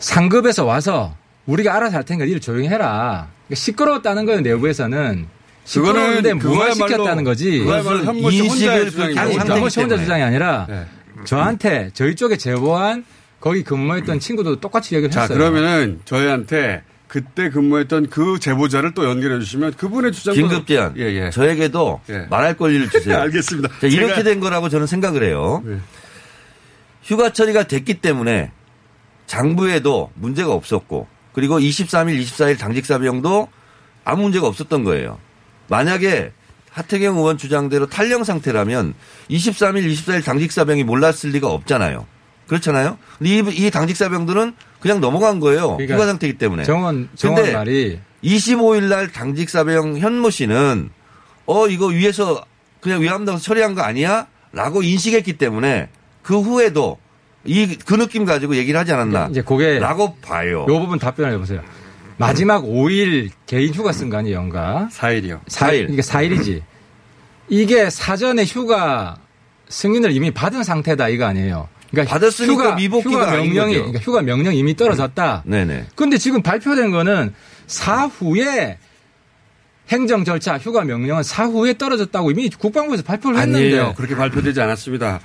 상급에서 0.00 0.64
와서 0.64 1.14
우리가 1.46 1.76
알아서 1.76 1.98
할 1.98 2.04
테니까 2.04 2.24
일 2.24 2.40
조용히 2.40 2.66
해라. 2.66 3.28
그러니까 3.46 3.54
시끄러웠다는 3.54 4.26
거예요 4.26 4.40
내부에서는. 4.40 5.39
그거는 5.72 6.38
무엇 6.38 6.58
그거야말로- 6.68 6.74
시켰다는 6.74 7.24
거지. 7.24 7.60
혼자의 7.60 8.90
주장이고. 8.90 9.20
아니, 9.20 9.70
씨 9.70 9.80
혼자 9.80 9.96
주장이 9.98 10.22
아니라 10.22 10.66
네. 10.68 10.86
저한테 11.24 11.90
저희 11.94 12.16
쪽에 12.16 12.36
제보한 12.36 13.04
거기 13.40 13.62
근무했던 13.62 14.20
친구도 14.20 14.60
똑같이 14.60 14.94
얘기를 14.94 15.10
자, 15.10 15.22
했어요. 15.22 15.38
그러면은 15.38 16.00
저희한테 16.04 16.82
그때 17.08 17.50
근무했던 17.50 18.08
그 18.10 18.38
제보자를 18.38 18.94
또 18.94 19.04
연결해 19.04 19.40
주시면 19.40 19.74
그분의 19.74 20.12
주장도 20.12 20.40
긴급 20.40 20.66
제안. 20.66 20.94
예, 20.96 21.02
예. 21.26 21.30
저에게도 21.30 22.00
말할 22.30 22.56
권리를 22.56 22.88
주세요. 22.90 23.16
알겠습니다. 23.22 23.68
자, 23.80 23.86
이렇게 23.86 24.22
된 24.22 24.40
거라고 24.40 24.68
저는 24.68 24.86
생각을 24.86 25.24
해요. 25.24 25.62
휴가 27.02 27.32
처리가 27.32 27.64
됐기 27.64 27.94
때문에 28.00 28.52
장부에도 29.26 30.10
문제가 30.14 30.52
없었고 30.52 31.08
그리고 31.32 31.58
23일, 31.58 32.20
24일 32.22 32.58
당직사병도 32.58 33.48
아무 34.04 34.22
문제가 34.22 34.46
없었던 34.46 34.84
거예요. 34.84 35.18
만약에 35.70 36.32
하태경 36.70 37.16
의원 37.16 37.38
주장대로 37.38 37.86
탈령 37.86 38.24
상태라면 38.24 38.94
23일, 39.30 39.90
24일 39.92 40.24
당직사병이 40.24 40.84
몰랐을 40.84 41.30
리가 41.32 41.48
없잖아요. 41.48 42.06
그렇잖아요. 42.46 42.98
근데 43.18 43.30
이, 43.30 43.66
이 43.66 43.70
당직사병들은 43.70 44.54
그냥 44.80 45.00
넘어간 45.00 45.40
거예요. 45.40 45.76
그러니까 45.76 45.94
휴가 45.94 46.06
상태이기 46.06 46.36
때문에. 46.38 46.64
정원 46.64 47.08
정원 47.14 47.52
말이 47.52 48.00
25일 48.24 48.84
날 48.88 49.08
당직사병 49.10 49.98
현모 49.98 50.30
씨는 50.30 50.90
어 51.46 51.68
이거 51.68 51.86
위에서 51.86 52.44
그냥 52.80 53.00
위험당서 53.02 53.42
처리한 53.42 53.74
거 53.74 53.82
아니야? 53.82 54.26
라고 54.52 54.82
인식했기 54.82 55.34
때문에 55.34 55.88
그 56.22 56.40
후에도 56.40 56.98
이 57.44 57.76
그 57.86 57.94
느낌 57.94 58.24
가지고 58.24 58.56
얘기를 58.56 58.78
하지 58.78 58.92
않았나? 58.92 59.28
이제 59.30 59.42
그게 59.42 59.78
라고 59.78 60.16
봐요. 60.16 60.66
요 60.68 60.80
부분 60.80 60.98
답변을 60.98 61.32
해보세요. 61.34 61.62
마지막 62.20 62.64
5일 62.64 63.30
개인 63.46 63.74
휴가 63.74 63.92
쓴 63.92 64.10
거 64.10 64.18
아니에요, 64.18 64.36
연가? 64.36 64.88
4일이요. 64.92 65.44
4일. 65.46 65.90
이게 65.90 66.02
4일이지. 66.02 66.62
이게 67.48 67.90
사전에 67.90 68.44
휴가 68.44 69.16
승인을 69.68 70.12
이미 70.12 70.30
받은 70.30 70.62
상태다, 70.62 71.08
이거 71.08 71.24
아니에요. 71.24 71.68
그러니까 71.90 72.12
받았으니까 72.12 72.52
휴가, 72.52 72.74
미복귀가 72.76 73.10
휴가 73.10 73.30
명령이. 73.32 73.74
그러니까 73.74 73.98
휴가 74.00 74.22
명령 74.22 74.54
이미 74.54 74.76
떨어졌다. 74.76 75.42
네네. 75.46 75.86
근데 75.96 76.18
지금 76.18 76.42
발표된 76.42 76.90
거는 76.90 77.34
사후에 77.66 78.78
행정 79.88 80.24
절차 80.24 80.56
휴가 80.58 80.84
명령은 80.84 81.24
사후에 81.24 81.76
떨어졌다고 81.76 82.30
이미 82.30 82.48
국방부에서 82.50 83.02
발표를 83.02 83.38
했는데 83.40 83.78
아니에요. 83.78 83.94
그렇게 83.96 84.14
발표되지 84.14 84.60
않았습니다. 84.60 85.20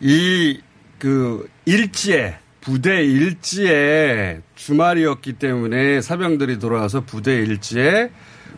이 0.00 0.60
그 1.00 1.48
일지에 1.64 2.36
부대 2.60 3.02
일지에 3.02 4.40
주말이었기 4.54 5.34
때문에 5.34 6.00
사병들이 6.00 6.58
돌아와서 6.58 7.00
부대 7.00 7.34
일지에 7.36 8.10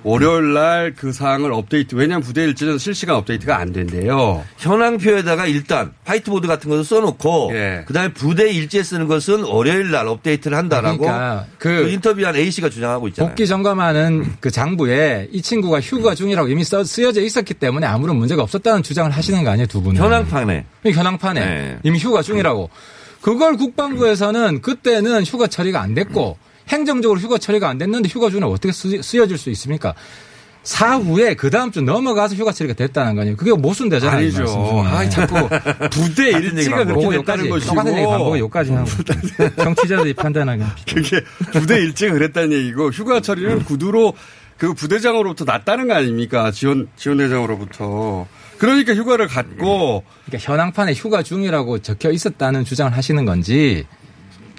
월요일 0.02 0.54
날 0.54 0.92
그 0.96 1.12
사항을 1.12 1.52
업데이트 1.52 1.94
왜냐하면 1.94 2.22
부대 2.22 2.44
일지는 2.44 2.78
실시간 2.78 3.16
업데이트가 3.16 3.56
안 3.56 3.72
된대요. 3.72 4.44
현황표에다가 4.58 5.46
일단 5.46 5.92
화이트보드 6.04 6.46
같은 6.46 6.70
것을 6.70 6.84
써놓고 6.84 7.50
예. 7.54 7.84
그 7.86 7.92
다음에 7.92 8.12
부대 8.12 8.50
일지에 8.52 8.82
쓰는 8.82 9.06
것은 9.08 9.42
월요일 9.44 9.90
날 9.90 10.06
업데이트를 10.08 10.56
한다라고 10.56 10.98
그러니까 10.98 11.46
그, 11.58 11.84
그 11.84 11.88
인터뷰한 11.90 12.36
A 12.36 12.50
씨가 12.50 12.68
주장하고 12.68 13.08
있잖아요. 13.08 13.30
복귀 13.30 13.46
점검하는 13.46 14.34
그 14.40 14.50
장부에 14.50 15.28
이 15.32 15.42
친구가 15.42 15.80
휴가 15.80 16.14
중이라고 16.14 16.48
이미 16.48 16.64
써, 16.64 16.84
쓰여져 16.84 17.20
있었기 17.22 17.54
때문에 17.54 17.86
아무런 17.86 18.16
문제가 18.16 18.42
없었다는 18.42 18.82
주장을 18.82 19.10
하시는 19.10 19.42
거 19.44 19.50
아니에요 19.50 19.66
두 19.66 19.82
분은? 19.82 20.00
현황판에 20.00 20.64
현황판에 20.84 21.40
네. 21.40 21.78
이미 21.82 21.98
휴가 21.98 22.22
중이라고. 22.22 22.70
그걸 23.20 23.56
국방부에서는 23.56 24.62
그때는 24.62 25.24
휴가 25.24 25.46
처리가 25.46 25.80
안 25.80 25.94
됐고 25.94 26.36
행정적으로 26.72 27.20
휴가 27.20 27.38
처리가 27.38 27.68
안 27.68 27.78
됐는데 27.78 28.08
휴가 28.08 28.30
중에 28.30 28.40
어떻게 28.42 28.72
쓰, 28.72 29.02
쓰여질 29.02 29.36
수 29.38 29.50
있습니까? 29.50 29.94
사후에 30.62 31.34
그 31.34 31.50
다음 31.50 31.72
주 31.72 31.82
넘어가서 31.82 32.36
휴가 32.36 32.52
처리가 32.52 32.74
됐다는 32.74 33.16
거 33.16 33.22
아니에요. 33.22 33.36
그게 33.36 33.52
모순되잖아요. 33.52 34.16
아니죠. 34.16 34.84
아, 34.86 35.08
자꾸 35.08 35.48
부대 35.90 36.30
일지가 36.30 36.84
그렇게 36.84 36.92
보고 36.92 37.10
것이고 37.48 37.58
똑같은 37.58 37.96
얘기 37.96 38.06
반복을 38.06 38.38
여기까지 38.38 38.72
하고 38.72 38.88
정치자들이 39.62 40.14
판단하기 40.14 40.62
그게 40.94 41.20
부대 41.52 41.78
일지가 41.78 42.12
그랬다는 42.12 42.52
얘기고 42.52 42.90
휴가 42.90 43.20
처리는 43.20 43.64
구두로 43.64 44.14
그 44.56 44.72
부대장으로부터 44.74 45.44
났다는 45.44 45.88
거 45.88 45.94
아닙니까? 45.94 46.52
지원 46.52 46.88
지원 46.96 47.18
대장으로부터. 47.18 48.28
그러니까 48.58 48.94
휴가를 48.94 49.26
갖고 49.26 50.04
그러니까 50.26 50.52
현황판에 50.52 50.92
휴가 50.92 51.24
중이라고 51.24 51.80
적혀 51.80 52.12
있었다는 52.12 52.64
주장을 52.64 52.96
하시는 52.96 53.24
건지 53.24 53.84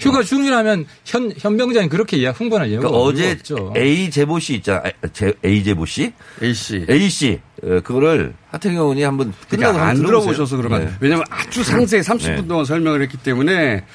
휴가 0.03 0.23
중이라면 0.23 0.85
현 1.05 1.31
현병장이 1.37 1.89
그렇게 1.89 2.17
이야 2.17 2.31
흥분할 2.31 2.67
이유가 2.69 2.87
그러니까 2.89 2.99
어제 3.03 3.31
없죠. 3.31 3.73
A 3.77 4.09
제보 4.09 4.39
씨 4.39 4.55
있잖아. 4.55 4.81
아, 5.01 5.07
제- 5.13 5.33
A 5.45 5.63
제보 5.63 5.85
씨? 5.85 6.13
A 6.41 6.53
씨. 6.53 6.85
A 6.89 7.09
씨. 7.09 7.39
어, 7.63 7.79
그거를 7.83 8.33
하태경 8.51 8.77
의원이 8.81 9.03
한번 9.03 9.33
끝나고 9.49 9.73
그러니까 9.73 9.85
안. 9.87 9.95
들어보셔서 9.97 10.57
그런 10.57 10.69
거 10.71 10.79
네. 10.79 10.89
왜냐하면 10.99 11.25
아주 11.29 11.63
상세히 11.63 12.01
30분 12.01 12.41
네. 12.41 12.47
동안 12.47 12.65
설명을 12.65 13.01
했기 13.01 13.17
때문에 13.17 13.85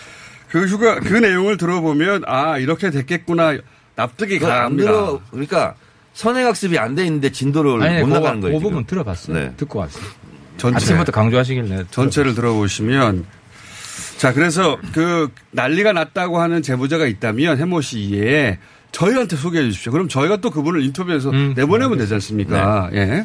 그 0.49 0.65
휴가 0.67 0.99
그 1.01 1.15
내용을 1.15 1.57
들어보면 1.59 2.23
아 2.27 2.57
이렇게 2.59 2.91
됐겠구나 2.91 3.59
납득이 3.97 4.39
가합니다. 4.39 4.91
들어 4.91 5.21
그러니까 5.31 5.75
선행학습이 6.15 6.79
안 6.79 6.95
돼 6.95 7.05
있는데 7.05 7.31
진도를 7.31 7.83
아니, 7.83 8.01
못 8.01 8.09
나가는 8.09 8.41
거예요. 8.41 8.59
그 8.59 8.63
부분. 8.63 8.85
들어봤어요. 8.87 9.37
네. 9.37 9.53
듣고 9.57 9.81
왔어요. 9.81 10.03
전체. 10.57 10.77
아침부터 10.77 11.13
강조하시길래 11.13 11.85
전체를 11.91 12.35
들어보시면 12.35 13.25
자 14.19 14.33
그래서 14.33 14.79
그 14.93 15.29
난리가 15.53 15.93
났다고 15.93 16.41
하는 16.41 16.61
제보자가 16.61 17.07
있다면 17.07 17.59
해모 17.59 17.81
씨 17.81 18.01
이외에 18.01 18.59
저희한테 18.93 19.37
소개해 19.37 19.65
주십시오. 19.65 19.93
그럼 19.93 20.09
저희가 20.09 20.39
또 20.39 20.51
그분을 20.51 20.83
인터뷰해서 20.83 21.31
음, 21.31 21.55
내보내면 21.57 21.99
되지 21.99 22.15
않습니까? 22.15 22.91
예. 22.95 23.25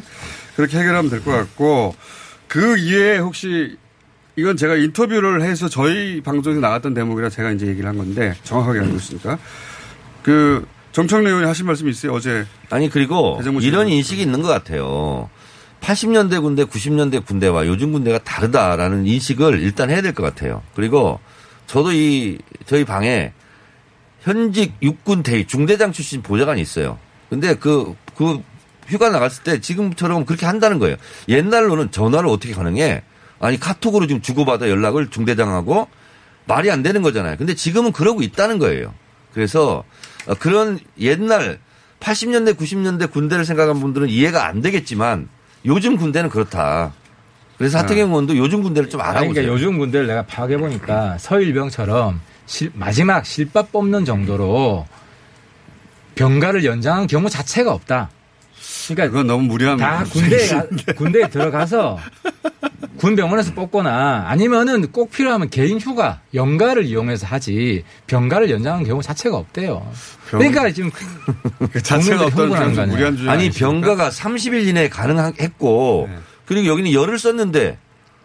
그렇게 0.56 0.78
해결하면 0.78 1.10
될 1.10 1.20
것 1.22 1.32
같고 1.32 1.96
그 2.46 2.78
이외에 2.78 3.18
혹시 3.18 3.76
이건 4.36 4.56
제가 4.56 4.76
인터뷰를 4.76 5.42
해서 5.42 5.68
저희 5.68 6.20
방송에서 6.20 6.60
나갔던 6.60 6.94
대목이라 6.94 7.28
제가 7.30 7.50
이제 7.52 7.66
얘기를 7.66 7.88
한 7.88 7.96
건데 7.98 8.34
정확하게 8.44 8.80
알고 8.80 8.96
있으니까 8.96 9.38
그 10.22 10.64
정청래 10.92 11.28
의원이 11.28 11.46
하신 11.46 11.66
말씀 11.66 11.88
있어요 11.88 12.12
어제 12.12 12.44
아니 12.70 12.88
그리고 12.88 13.36
이런. 13.66 13.88
인식이 13.88 14.22
있는 14.22 14.42
것 14.42 14.48
같아요. 14.48 15.28
80년대 15.84 16.40
군대, 16.40 16.64
90년대 16.64 17.26
군대와 17.26 17.66
요즘 17.66 17.92
군대가 17.92 18.18
다르다라는 18.18 19.06
인식을 19.06 19.60
일단 19.60 19.90
해야 19.90 20.00
될 20.00 20.14
것 20.14 20.22
같아요. 20.22 20.62
그리고 20.74 21.20
저도 21.66 21.92
이 21.92 22.38
저희 22.64 22.84
방에 22.84 23.32
현직 24.22 24.74
육군 24.82 25.22
대위 25.22 25.46
중대장 25.46 25.92
출신 25.92 26.22
보좌관이 26.22 26.60
있어요. 26.60 26.98
근데 27.28 27.54
그, 27.54 27.94
그 28.16 28.42
휴가 28.86 29.10
나갔을 29.10 29.42
때 29.44 29.60
지금처럼 29.60 30.24
그렇게 30.24 30.46
한다는 30.46 30.78
거예요. 30.78 30.96
옛날로는 31.28 31.90
전화를 31.90 32.28
어떻게 32.30 32.54
가능해? 32.54 33.02
아니 33.40 33.60
카톡으로 33.60 34.06
지금 34.06 34.22
주고받아 34.22 34.70
연락을 34.70 35.10
중대장하고 35.10 35.88
말이 36.46 36.70
안 36.70 36.82
되는 36.82 37.02
거잖아요. 37.02 37.36
근데 37.36 37.54
지금은 37.54 37.92
그러고 37.92 38.22
있다는 38.22 38.58
거예요. 38.58 38.94
그래서 39.34 39.84
어, 40.26 40.34
그런 40.34 40.78
옛날 40.98 41.58
80년대 42.00 42.56
90년대 42.56 43.10
군대를 43.10 43.44
생각한 43.44 43.80
분들은 43.80 44.08
이해가 44.08 44.46
안 44.46 44.62
되겠지만 44.62 45.28
요즘 45.66 45.96
군대는 45.96 46.30
그렇다. 46.30 46.92
그래서 47.58 47.78
하태경 47.78 48.08
의원도 48.10 48.36
요즘 48.36 48.62
군대를 48.62 48.88
좀 48.90 49.00
알아보세요. 49.00 49.32
그러니까 49.32 49.52
요즘 49.54 49.78
군대를 49.78 50.06
내가 50.06 50.22
파악해 50.22 50.56
보니까 50.56 51.16
서일병처럼 51.18 52.20
실- 52.46 52.72
마지막 52.74 53.24
실밥 53.24 53.70
뽑는 53.72 54.04
정도로 54.04 54.86
병가를 56.16 56.64
연장한 56.64 57.06
경우 57.06 57.28
자체가 57.30 57.72
없다. 57.72 58.10
그러니까 58.88 59.06
그건 59.08 59.26
너무 59.26 59.44
무리한 59.44 59.76
다 59.76 60.04
군대에 60.04 60.48
가- 60.48 60.66
군대에 60.96 61.28
들어가서 61.28 61.98
군 62.96 63.16
병원에서 63.16 63.52
뽑거나 63.54 64.24
아니면은 64.28 64.90
꼭 64.92 65.10
필요하면 65.10 65.50
개인 65.50 65.78
휴가 65.80 66.20
연가를 66.34 66.84
이용해서 66.84 67.26
하지 67.26 67.84
병가를 68.06 68.50
연장한 68.50 68.84
경우 68.84 69.02
자체가 69.02 69.36
없대요. 69.36 69.86
병- 70.30 70.40
그러니까 70.40 70.70
지금 70.72 70.90
그 71.72 71.82
자체가 71.82 72.26
없다는 72.26 72.54
아니에요. 72.56 72.86
무리한 72.86 73.16
주장 73.16 73.32
아니 73.32 73.44
아니십니까? 73.44 73.70
병가가 73.86 74.10
30일 74.10 74.66
이내에 74.68 74.88
가능했고 74.88 76.08
네. 76.10 76.18
그리고 76.46 76.66
여기는 76.66 76.92
열을 76.92 77.18
썼는데 77.18 77.78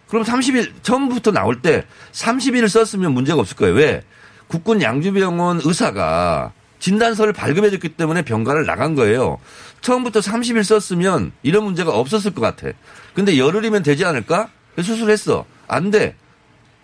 그럼 0.07 0.23
30일 0.23 0.71
처음부터 0.81 1.31
나올 1.31 1.61
때 1.61 1.85
30일을 2.13 2.67
썼으면 2.67 3.13
문제가 3.13 3.39
없을 3.39 3.55
거예요. 3.57 3.75
왜? 3.75 4.01
국군 4.47 4.81
양주병원 4.81 5.61
의사가 5.63 6.51
진단서를 6.79 7.33
발급해줬기 7.33 7.89
때문에 7.89 8.23
병가를 8.23 8.65
나간 8.65 8.95
거예요. 8.95 9.37
처음부터 9.81 10.19
30일 10.19 10.63
썼으면 10.63 11.31
이런 11.43 11.63
문제가 11.65 11.91
없었을 11.97 12.33
것 12.33 12.41
같아. 12.41 12.67
근데 13.13 13.37
열흘이면 13.37 13.83
되지 13.83 14.05
않을까? 14.05 14.49
수술했어. 14.81 15.45
안 15.67 15.91
돼. 15.91 16.15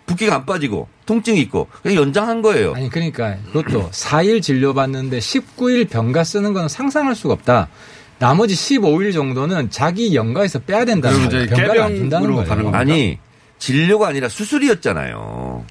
붓기가 0.06 0.36
안 0.36 0.46
빠지고 0.46 0.88
통증이 1.06 1.40
있고 1.42 1.68
그냥 1.82 1.96
연장한 1.96 2.42
거예요. 2.42 2.74
아니 2.74 2.88
그러니까 2.88 3.36
그것도 3.52 3.90
4일 3.90 4.40
진료받는데 4.40 5.18
19일 5.18 5.88
병가 5.88 6.22
쓰는 6.24 6.52
건 6.52 6.68
상상할 6.68 7.16
수가 7.16 7.34
없다. 7.34 7.68
나머지 8.18 8.54
15일 8.54 9.12
정도는 9.12 9.70
자기 9.70 10.14
연가에서 10.14 10.60
빼야 10.60 10.84
된다는 10.84 11.28
거예요. 11.28 11.46
병가를 11.48 11.80
안 11.82 11.96
준다는 11.96 12.32
거예요. 12.34 12.70
아니 12.72 13.18
진료가 13.58 14.08
아니라 14.08 14.28
수술이었잖아요. 14.28 15.64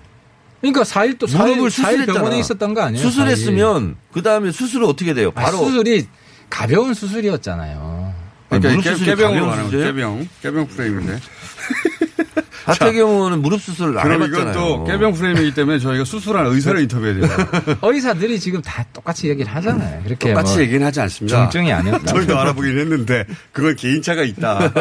그러니까 0.72 0.84
4일 0.84 1.20
또 1.20 1.28
4일, 1.28 1.38
무릎을 1.50 1.70
4일 1.70 1.72
수술했잖아. 1.72 2.14
병원에 2.14 2.40
있었던 2.40 2.74
거 2.74 2.82
아니에요? 2.82 3.04
수술했으면 3.06 3.96
그 4.12 4.22
다음에 4.24 4.52
수술은 4.52 4.88
어떻게 4.88 5.14
돼요? 5.14 5.32
아, 5.36 5.42
바로 5.42 5.58
수술이 5.58 6.08
가벼운 6.50 6.94
수술이었잖아요. 6.94 8.14
그러니까 8.50 8.82
깨- 8.82 8.92
수술이 8.92 9.10
깨병으로 9.12 9.34
가벼운 9.46 9.50
가는 9.52 9.64
거죠. 9.66 9.78
깨병. 9.80 10.30
깨병 10.42 10.68
프레임인데. 10.68 11.20
하태경 12.66 13.08
의원은 13.10 13.42
무릎 13.44 13.62
수술을 13.62 13.96
안 14.00 14.04
그럼 14.08 14.24
해봤잖아요. 14.24 14.52
이건 14.52 14.54
또 14.54 14.84
깨병 14.86 15.14
프레임이기 15.14 15.54
때문에 15.54 15.78
저희가 15.78 16.04
수술한 16.04 16.48
의사를 16.48 16.80
인터뷰해야 16.82 17.14
돼요. 17.28 17.78
의사들이 17.84 18.40
지금 18.40 18.60
다 18.64 18.84
똑같이 18.92 19.30
얘기를 19.30 19.54
하잖아요. 19.56 20.02
그렇게 20.04 20.30
똑같이 20.30 20.54
뭐 20.54 20.62
얘기는 20.64 20.84
하지 20.84 21.00
않습니다. 21.02 21.42
중증이 21.44 21.72
아니었다. 21.72 22.06
저희도 22.12 22.40
알아보긴 22.40 22.80
했는데 22.80 23.26
그건 23.52 23.76
개인차가 23.76 24.24
있다. 24.24 24.72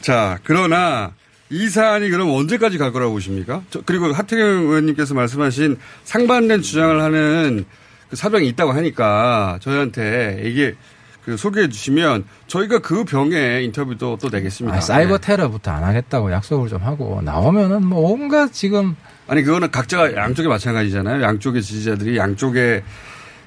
자, 0.00 0.38
그러나 0.44 1.12
이 1.50 1.68
사안이 1.68 2.10
그럼 2.10 2.30
언제까지 2.30 2.78
갈 2.78 2.92
거라고 2.92 3.12
보십니까? 3.12 3.62
저- 3.70 3.82
그리고 3.84 4.12
하태경 4.12 4.46
의원님께서 4.46 5.14
말씀하신 5.14 5.76
상반된 6.04 6.62
주장을 6.62 7.00
하는 7.02 7.64
그 8.08 8.16
사병이 8.16 8.46
있다고 8.48 8.72
하니까 8.72 9.58
저희한테 9.60 10.42
이게 10.44 10.74
그 11.24 11.36
소개해 11.36 11.68
주시면 11.68 12.24
저희가 12.46 12.78
그 12.78 13.04
병의 13.04 13.64
인터뷰도 13.66 14.18
또 14.20 14.28
내겠습니다. 14.30 14.78
아, 14.78 14.80
사이버 14.80 15.18
네. 15.18 15.26
테러부터 15.26 15.70
안 15.70 15.84
하겠다고 15.84 16.32
약속을 16.32 16.68
좀 16.68 16.82
하고 16.82 17.20
나오면은 17.22 17.84
뭐 17.84 18.10
온갖 18.12 18.52
지금 18.52 18.96
아니 19.28 19.42
그거는 19.42 19.70
각자가 19.70 20.14
양쪽에 20.16 20.48
마찬가지잖아요. 20.48 21.22
양쪽의 21.22 21.62
지지자들이 21.62 22.16
양쪽에 22.16 22.82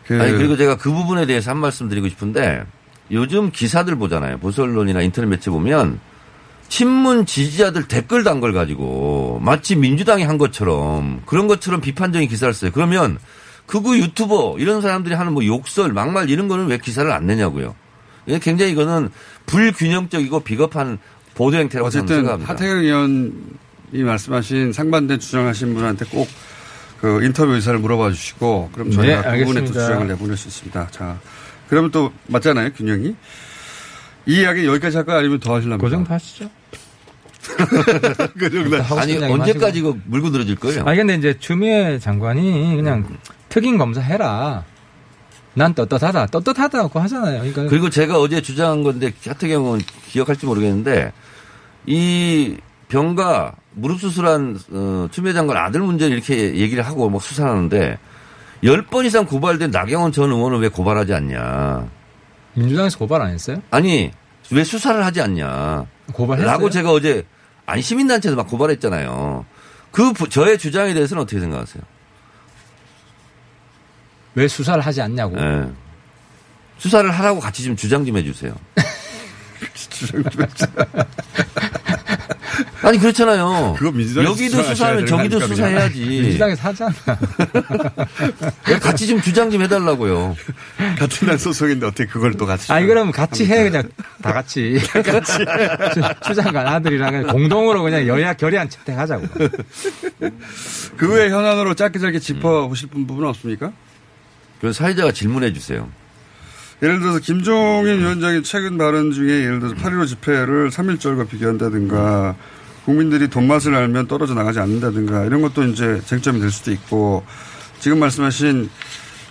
그 0.05 0.21
아니 0.21 0.31
그리고 0.33 0.55
제가 0.55 0.77
그 0.77 0.91
부분에 0.91 1.25
대해서 1.25 1.51
한 1.51 1.57
말씀 1.57 1.89
드리고 1.89 2.07
싶은데 2.09 2.63
요즘 3.11 3.49
기사들 3.51 3.95
보잖아요. 3.95 4.37
보수 4.37 4.61
언론이나 4.63 5.01
인터넷 5.01 5.27
매체 5.27 5.49
보면 5.49 5.99
친문 6.73 7.27
지지자들 7.27 7.87
댓글 7.87 8.23
단 8.23 8.41
걸 8.41 8.51
가지고 8.51 9.39
마치 9.43 9.75
민주당이 9.75 10.23
한 10.23 10.39
것처럼 10.39 11.21
그런 11.27 11.47
것처럼 11.47 11.81
비판적인 11.81 12.27
기사를 12.27 12.51
써요. 12.51 12.71
그러면 12.73 13.19
극우 13.67 13.95
유튜버 13.95 14.55
이런 14.57 14.81
사람들이 14.81 15.13
하는 15.13 15.33
뭐 15.33 15.45
욕설, 15.45 15.93
막말 15.93 16.31
이런 16.31 16.47
거는 16.47 16.65
왜 16.65 16.79
기사를 16.79 17.09
안 17.11 17.27
내냐고요. 17.27 17.75
이게 18.25 18.39
굉장히 18.39 18.71
이거는 18.71 19.09
불균형적이고 19.45 20.39
비겁한 20.39 20.97
보도 21.35 21.57
행태라고 21.57 21.91
저는 21.91 22.05
어쨌든 22.05 22.15
생각합니다. 22.21 22.51
하태경 22.51 22.77
의원 22.79 23.33
이 23.91 24.01
말씀하신 24.01 24.73
상반된 24.73 25.19
주장하신 25.19 25.75
분한테 25.75 26.05
꼭 26.05 26.27
그 27.01 27.21
인터뷰 27.23 27.51
의사를 27.53 27.77
물어봐 27.79 28.11
주시고 28.11 28.69
그럼 28.73 28.89
네, 28.89 28.95
저희가 28.95 29.21
그 29.33 29.39
부분에 29.39 29.59
또. 29.65 29.73
주장을 29.73 30.07
내보낼 30.07 30.37
수 30.37 30.47
있습니다. 30.47 30.87
자, 30.89 31.19
그러면 31.67 31.91
또 31.91 32.13
맞잖아요, 32.27 32.71
균형이. 32.71 33.13
이 34.25 34.39
이야기 34.39 34.65
여기까지 34.65 34.95
할까요? 34.95 35.17
아니면 35.19 35.41
더 35.41 35.53
하실랍니까? 35.53 35.85
그 35.85 35.91
정도 35.91 36.13
하시죠. 36.13 36.49
그 38.37 38.49
정도. 38.49 38.77
아니 38.99 39.17
언제까지. 39.23 39.79
이거 39.79 39.95
물고 40.05 40.29
늘어질 40.29 40.55
거예요? 40.55 40.83
아니 40.85 40.97
근데 40.97 41.15
이제 41.15 41.37
추미애 41.39 41.99
장관이 41.99 42.75
그냥 42.75 43.17
특임 43.49 43.77
검사 43.77 44.01
해라. 44.01 44.63
난 45.55 45.73
떳떳하다. 45.73 46.27
떳떳하다고 46.27 46.99
하잖아요. 47.01 47.39
그러니까 47.39 47.65
그리고 47.67 47.89
제가 47.89 48.19
어제 48.19 48.41
주장한 48.41 48.83
건데 48.83 49.11
하태경은 49.25 49.81
기억할지 50.09 50.45
모르겠는데 50.45 51.11
이 51.85 52.57
병가 52.87 53.53
무릎 53.73 53.99
수술한 53.99 54.57
어, 54.71 55.07
추미애 55.11 55.33
장관 55.33 55.57
아들 55.57 55.81
문제 55.81 56.07
이렇게 56.07 56.55
얘기를 56.55 56.83
하고 56.83 57.09
막 57.09 57.21
수사하는데 57.21 57.97
열번 58.63 59.05
이상 59.05 59.25
고발된 59.25 59.71
나경원 59.71 60.11
전 60.11 60.31
의원은 60.31 60.59
왜 60.59 60.69
고발하지 60.69 61.13
않냐? 61.13 61.87
민주당에서 62.53 62.97
고발 62.97 63.21
안 63.21 63.31
했어요? 63.31 63.57
아니 63.71 64.11
왜 64.53 64.63
수사를 64.63 65.03
하지 65.03 65.21
않냐? 65.21 65.85
고발했어요? 66.13 66.49
라고 66.51 66.69
제가 66.69 66.91
어제 66.91 67.25
아니 67.65 67.81
시민단체에서 67.81 68.35
막 68.35 68.47
고발했잖아요. 68.47 69.45
그 69.91 70.13
부- 70.13 70.29
저의 70.29 70.57
주장에 70.57 70.93
대해서는 70.93 71.23
어떻게 71.23 71.39
생각하세요? 71.39 71.83
왜 74.35 74.47
수사를 74.47 74.83
하지 74.83 75.01
않냐고. 75.01 75.37
예. 75.39 75.69
수사를 76.77 77.09
하라고 77.09 77.39
같이 77.39 77.63
좀 77.63 77.75
주장 77.75 78.05
좀 78.05 78.17
해주세요. 78.17 78.53
주장 79.73 80.23
좀 80.23 80.41
해주세요. 80.41 80.75
아니 82.83 82.97
그렇잖아요. 82.99 83.75
그거 83.77 83.91
민주당에서 83.91 84.31
여기도 84.31 84.61
수사하면 84.61 85.05
저기도 85.05 85.37
아닙니까, 85.37 85.47
수사해야지. 85.47 85.99
민주당에서 86.05 86.61
하잖아. 86.69 86.93
같이 88.81 89.07
좀 89.07 89.21
주장 89.21 89.49
좀 89.49 89.61
해달라고요. 89.61 90.35
같은 90.99 91.27
날 91.27 91.39
소속인데 91.39 91.85
어떻게 91.87 92.05
그걸 92.05 92.33
또 92.33 92.45
같이. 92.45 92.71
아니 92.71 92.85
그럼 92.85 93.11
같이 93.11 93.45
해 93.45 93.63
그냥 93.63 93.89
다 94.21 94.33
같이. 94.33 94.79
추장관 96.25 96.67
아들이랑 96.67 97.27
공동으로 97.27 97.83
그냥 97.83 98.05
여야 98.07 98.33
결의안 98.33 98.69
채택하자고. 98.69 99.27
그 100.97 101.13
외에 101.13 101.29
현안으로 101.29 101.75
짧게 101.75 101.99
짧게 101.99 102.19
짚어 102.19 102.67
보실 102.67 102.89
부분은 102.89 103.29
없습니까? 103.29 103.71
그래서 104.59 104.77
사회자가 104.77 105.11
질문해 105.13 105.53
주세요. 105.53 105.89
예를 106.81 106.99
들어서 106.99 107.19
김종인 107.19 107.99
위원장이 107.99 108.43
최근 108.43 108.77
발언 108.77 109.11
중에 109.13 109.45
예를 109.45 109.59
들어서 109.59 109.75
8.15 109.75 110.07
집회를 110.07 110.69
3.1절과 110.69 111.29
비교한다든가 111.29 112.35
국민들이 112.85 113.29
돈 113.29 113.47
맛을 113.47 113.75
알면 113.75 114.07
떨어져 114.07 114.33
나가지 114.33 114.59
않는다든가 114.59 115.25
이런 115.25 115.41
것도 115.41 115.63
이제 115.63 116.01
쟁점이 116.05 116.39
될 116.39 116.51
수도 116.51 116.71
있고 116.71 117.23
지금 117.79 117.99
말씀하신 117.99 118.69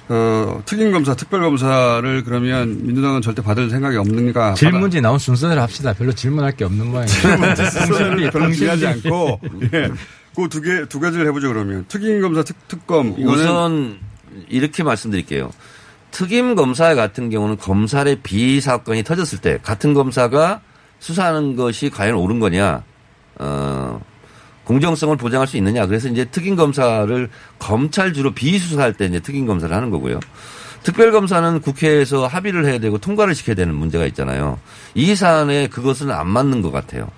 어, 0.08 0.60
특임검사, 0.66 1.14
특별검사를 1.14 2.22
그러면 2.24 2.84
민주당은 2.84 3.22
절대 3.22 3.40
받을 3.40 3.70
생각이 3.70 3.96
없는가? 3.96 4.54
질문지 4.54 5.00
나온 5.00 5.18
순서대로 5.18 5.60
합시다. 5.60 5.92
별로 5.94 6.12
질문할 6.12 6.52
게 6.52 6.64
없는 6.64 6.86
모양이에요. 6.88 7.54
질문지 7.86 8.30
별로 8.30 8.52
중요하지. 8.52 8.86
않고 8.86 9.40
예. 9.72 9.90
그두 10.34 10.60
개, 10.60 10.86
두 10.88 10.98
가지를 10.98 11.26
해보죠 11.28 11.48
그러면. 11.48 11.84
특임검사, 11.88 12.42
특, 12.42 12.56
특검. 12.68 13.14
우선 13.18 13.98
이렇게 14.48 14.82
말씀드릴게요. 14.82 15.50
특임 16.10 16.54
검사 16.54 16.94
같은 16.94 17.30
경우는 17.30 17.56
검찰의 17.56 18.20
비사건이 18.22 19.04
터졌을 19.04 19.38
때 19.38 19.58
같은 19.62 19.94
검사가 19.94 20.60
수사하는 20.98 21.56
것이 21.56 21.90
과연 21.90 22.14
옳은 22.14 22.38
거냐, 22.38 22.82
어, 23.38 24.00
공정성을 24.64 25.16
보장할 25.16 25.46
수 25.46 25.56
있느냐. 25.56 25.86
그래서 25.86 26.08
이제 26.08 26.24
특임 26.24 26.54
검사를 26.56 27.28
검찰 27.58 28.12
주로 28.12 28.32
비수사할 28.32 28.92
때 28.94 29.06
이제 29.06 29.20
특임 29.20 29.46
검사를 29.46 29.74
하는 29.74 29.90
거고요. 29.90 30.20
특별 30.82 31.12
검사는 31.12 31.60
국회에서 31.60 32.26
합의를 32.26 32.66
해야 32.66 32.78
되고 32.78 32.98
통과를 32.98 33.34
시켜야 33.34 33.54
되는 33.54 33.74
문제가 33.74 34.04
있잖아요. 34.06 34.58
이 34.94 35.14
사안에 35.14 35.68
그것은 35.68 36.10
안 36.10 36.28
맞는 36.28 36.60
것 36.62 36.72
같아요. 36.72 37.08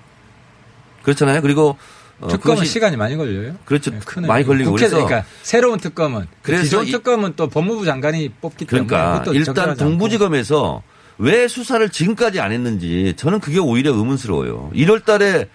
그렇잖아요. 1.03 1.41
그리고 1.41 1.77
어, 2.21 2.27
특검은 2.29 2.63
시간이 2.65 2.95
많이 2.95 3.17
걸려요. 3.17 3.55
그렇죠. 3.65 3.91
큰 4.05 4.25
많이 4.25 4.45
걸리고 4.45 4.71
국회, 4.71 4.87
그래서 4.87 5.03
그러니까 5.05 5.27
새로운 5.41 5.79
특검은 5.79 6.27
그래서 6.41 6.63
기존 6.63 6.85
이- 6.87 6.91
특검은 6.91 7.33
또 7.35 7.47
법무부 7.47 7.85
장관이 7.85 8.29
뽑기 8.41 8.65
때문에 8.65 8.87
그러니까 8.87 9.19
그것도 9.19 9.33
일단. 9.35 9.75
동부지검에서 9.75 10.81
왜 11.17 11.47
수사를 11.47 11.87
지금까지 11.89 12.39
안 12.39 12.51
했는지 12.51 13.13
저는 13.17 13.39
그게 13.39 13.59
오히려 13.59 13.91
의문스러워요. 13.93 14.71
1월 14.73 15.03
달에 15.05 15.49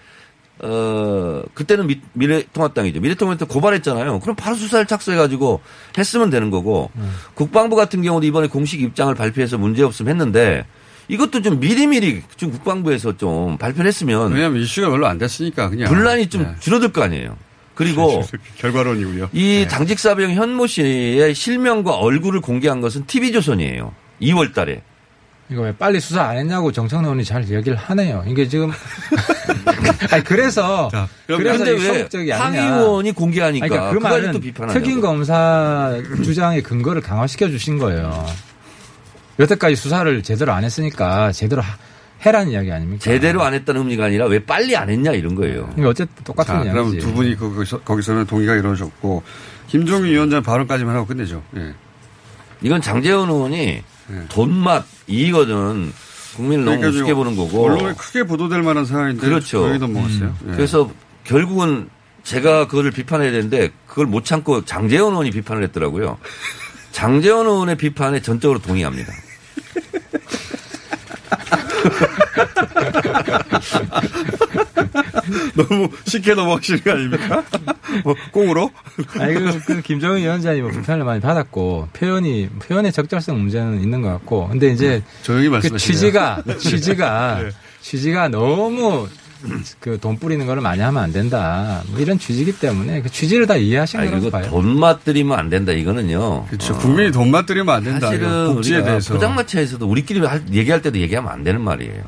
어 0.63 1.41
그때는 1.53 1.87
미, 1.87 1.99
미래통합당이죠. 2.13 2.99
미래통합당 2.99 3.47
고발했잖아요. 3.47 4.19
그럼 4.19 4.35
바로 4.35 4.55
수사를 4.55 4.85
착수해가지고 4.85 5.61
했으면 5.97 6.29
되는 6.29 6.51
거고 6.51 6.91
음. 6.95 7.11
국방부 7.33 7.75
같은 7.75 8.01
경우도 8.01 8.25
이번에 8.27 8.47
공식 8.47 8.81
입장을 8.81 9.13
발표해서 9.15 9.57
문제 9.57 9.83
없음 9.83 10.07
했는데 10.07 10.65
이것도 11.07 11.41
좀 11.41 11.59
미리미리 11.59 12.21
좀 12.37 12.51
국방부에서 12.51 13.17
좀 13.17 13.57
발표를 13.57 13.87
했으면 13.87 14.31
왜냐하면 14.31 14.61
이슈가 14.61 14.89
별로 14.89 15.07
안 15.07 15.17
됐으니까 15.17 15.69
그냥. 15.69 15.89
분란이 15.89 16.27
좀 16.29 16.43
네. 16.43 16.55
줄어들 16.59 16.91
거 16.91 17.03
아니에요. 17.03 17.35
그리고 17.73 18.23
결과론이고요. 18.57 19.29
이 19.33 19.65
당직사병 19.69 20.33
현모 20.33 20.67
씨의 20.67 21.33
실명과 21.33 21.95
얼굴을 21.95 22.41
공개한 22.41 22.81
것은 22.81 23.07
TV조선이에요. 23.07 23.93
2월 24.21 24.53
달에. 24.53 24.83
이거 25.51 25.63
왜 25.63 25.71
빨리 25.75 25.99
수사 25.99 26.23
안 26.23 26.37
했냐고 26.37 26.71
정청래 26.71 27.03
의원이 27.07 27.25
잘 27.25 27.47
얘기를 27.49 27.77
하네요. 27.77 28.23
이게 28.25 28.47
지금 28.47 28.71
아니 30.11 30.23
그래서 30.23 30.89
그래서 31.27 31.63
이게 31.65 31.71
왜 31.71 31.93
소극적이 31.97 32.31
하 32.31 32.45
아니냐. 32.45 32.77
의원이 32.79 33.11
공개하니까 33.11 33.65
아니, 33.65 33.69
그러니까 33.69 33.91
그 33.93 33.99
그 33.99 34.03
말은 34.03 34.31
또. 34.31 34.69
특임 34.73 35.01
검사 35.01 35.93
주장의 36.23 36.63
근거를 36.63 37.01
강화시켜 37.01 37.49
주신 37.49 37.77
거예요. 37.77 38.25
여태까지 39.39 39.75
수사를 39.75 40.23
제대로 40.23 40.51
안 40.53 40.63
했으니까 40.63 41.31
제대로 41.31 41.61
하- 41.61 41.77
해라는 42.25 42.51
이야기 42.51 42.71
아닙니까? 42.71 43.01
제대로 43.03 43.41
안 43.43 43.53
했다는 43.53 43.81
의미가 43.81 44.05
아니라 44.05 44.27
왜 44.27 44.39
빨리 44.39 44.75
안 44.75 44.89
했냐 44.89 45.11
이런 45.11 45.33
거예요. 45.35 45.63
그러니까 45.71 45.89
어쨌든 45.89 46.23
똑같은 46.23 46.53
자, 46.53 46.71
그럼 46.71 46.87
이야기지. 46.93 46.99
두 47.07 47.13
분이 47.13 47.35
거기서, 47.35 47.79
거기서는 47.81 48.25
동의가 48.27 48.55
이루어졌고 48.55 49.23
김종인 49.67 50.11
위원장 50.11 50.43
발언까지만 50.43 50.95
하고 50.95 51.07
끝내죠. 51.07 51.41
예. 51.57 51.73
이건 52.61 52.79
장재원 52.81 53.29
의원이 53.29 53.81
돈맛 54.29 54.85
이익거든 55.07 55.91
국민을 56.35 56.65
너무 56.65 56.77
그러니까 56.77 56.87
우습게 56.89 57.05
지금 57.07 57.15
보는 57.23 57.35
거고. 57.35 57.65
언론에 57.65 57.93
크게 57.93 58.23
보도될 58.23 58.61
만한 58.61 58.85
상황인데 58.85 59.21
그렇죠. 59.21 59.67
저희도 59.67 59.87
먹었어요. 59.87 60.35
예. 60.49 60.51
그래서 60.51 60.89
결국은 61.23 61.89
제가 62.23 62.67
그거를 62.67 62.91
비판해야 62.91 63.31
되는데 63.31 63.71
그걸 63.87 64.05
못 64.05 64.23
참고 64.25 64.63
장재원 64.63 65.13
의원이 65.13 65.31
비판을 65.31 65.63
했더라고요. 65.63 66.17
장재원 66.91 67.47
의원의 67.47 67.77
비판에 67.77 68.21
전적으로 68.21 68.59
동의합니다. 68.59 69.11
너무 75.55 75.89
쉽게 76.05 76.33
넘어가시는 76.33 76.81
거 76.81 76.91
아닙니까? 76.91 77.43
뭐 78.03 78.15
꽁으로? 78.31 78.71
아니 79.19 79.33
그, 79.33 79.59
그 79.65 79.81
김정은 79.81 80.21
위원장이 80.21 80.61
뭐 80.61 80.71
비판을 80.71 81.05
많이 81.05 81.21
받았고 81.21 81.89
표현이 81.93 82.49
표현의 82.61 82.91
적절성 82.91 83.39
문제는 83.39 83.81
있는 83.81 84.01
것 84.01 84.09
같고 84.09 84.49
근데 84.49 84.69
이제 84.69 85.01
조용히 85.23 85.45
그 85.45 85.51
말씀하시네요. 85.53 85.77
취지가 85.77 86.43
취지가 86.59 87.39
네. 87.41 87.49
취지가 87.81 88.27
너무 88.29 89.07
그 89.79 89.97
돈 89.99 90.17
뿌리는 90.17 90.45
거를 90.45 90.61
많이 90.61 90.81
하면 90.81 91.01
안 91.03 91.11
된다 91.11 91.81
뭐 91.89 91.99
이런 91.99 92.17
취지이기 92.19 92.59
때문에 92.59 93.01
그 93.01 93.09
취지를 93.09 93.47
다 93.47 93.55
이해하신 93.55 93.99
아니, 93.99 94.09
거라고 94.09 94.29
그리고 94.31 94.37
봐요. 94.37 94.49
돈 94.51 94.79
맛 94.79 95.03
들이면 95.03 95.37
안 95.37 95.49
된다 95.49 95.71
이거는요. 95.71 96.45
그렇죠. 96.47 96.77
국민이 96.77 97.11
돈 97.11 97.29
맛 97.31 97.45
들이면 97.45 97.73
안 97.75 97.83
된다. 97.83 98.07
사실은 98.07 98.53
복지에 98.55 98.83
대해서. 98.83 99.13
포장마차에서도 99.13 99.85
우리끼리 99.87 100.25
할- 100.25 100.43
얘기할 100.51 100.81
때도 100.81 100.99
얘기하면 100.99 101.31
안 101.31 101.43
되는 101.43 101.61
말이에요. 101.61 102.01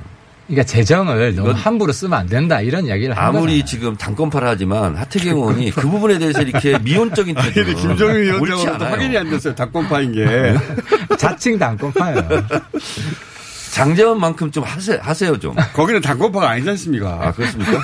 그러니까 0.48 0.66
재정을 0.66 1.36
너무 1.36 1.52
함부로 1.52 1.94
쓰면 1.94 2.20
안 2.20 2.28
된다 2.28 2.60
이런 2.60 2.86
이야기를 2.86 3.16
한 3.18 3.26
아무리 3.28 3.42
거잖아요. 3.62 3.66
지금 3.66 3.96
당권파를 3.96 4.48
하지만 4.48 4.96
하태경 4.98 5.38
의원이 5.38 5.72
그 5.72 5.90
부분에 5.90 6.18
대해서 6.20 6.42
이렇게 6.42 6.78
미온적인 6.84 7.34
태도는 7.36 7.92
옳지 7.92 8.04
위원장으로도. 8.04 8.86
확인이 8.86 9.18
안 9.18 9.30
됐어요. 9.30 9.56
닭권파인 9.56 10.12
게. 10.12 10.54
자칭 11.18 11.58
당권파예요. 11.58 12.28
장재원만큼 13.74 14.52
좀 14.52 14.64
하세, 14.64 14.98
하세요 15.02 15.38
좀. 15.40 15.56
거기는 15.74 16.00
당권파가 16.02 16.50
아니지 16.52 16.70
않습니까? 16.70 17.20
아 17.22 17.32
그렇습니까? 17.34 17.80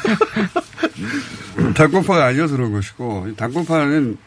당권파가 1.75 2.25
아니어서 2.25 2.55
그런 2.55 2.71
것이고 2.71 3.29
당권파는 3.35 4.17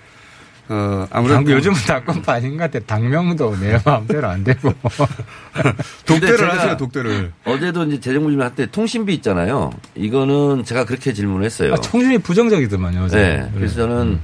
어 0.68 1.06
아무래도 1.10 1.44
당- 1.44 1.50
요즘은 1.54 1.76
당권파 1.86 2.32
아닌 2.34 2.56
것 2.56 2.70
같아. 2.70 2.84
당명도 2.86 3.56
내 3.60 3.78
마음대로 3.84 4.28
안 4.28 4.44
되고. 4.44 4.72
독대를 6.06 6.50
하세요. 6.52 6.76
독대를. 6.76 7.32
어제도 7.44 7.84
이제 7.84 8.00
재정부질문 8.00 8.44
할때 8.46 8.66
통신비 8.70 9.12
있잖아요. 9.14 9.70
이거는 9.96 10.64
제가 10.64 10.84
그렇게 10.84 11.12
질문을 11.12 11.44
했어요. 11.44 11.74
아, 11.74 11.76
총심이 11.80 12.18
부정적이더만요. 12.18 13.02
어제. 13.04 13.16
네. 13.16 13.50
그래서 13.54 13.74
저는 13.76 14.20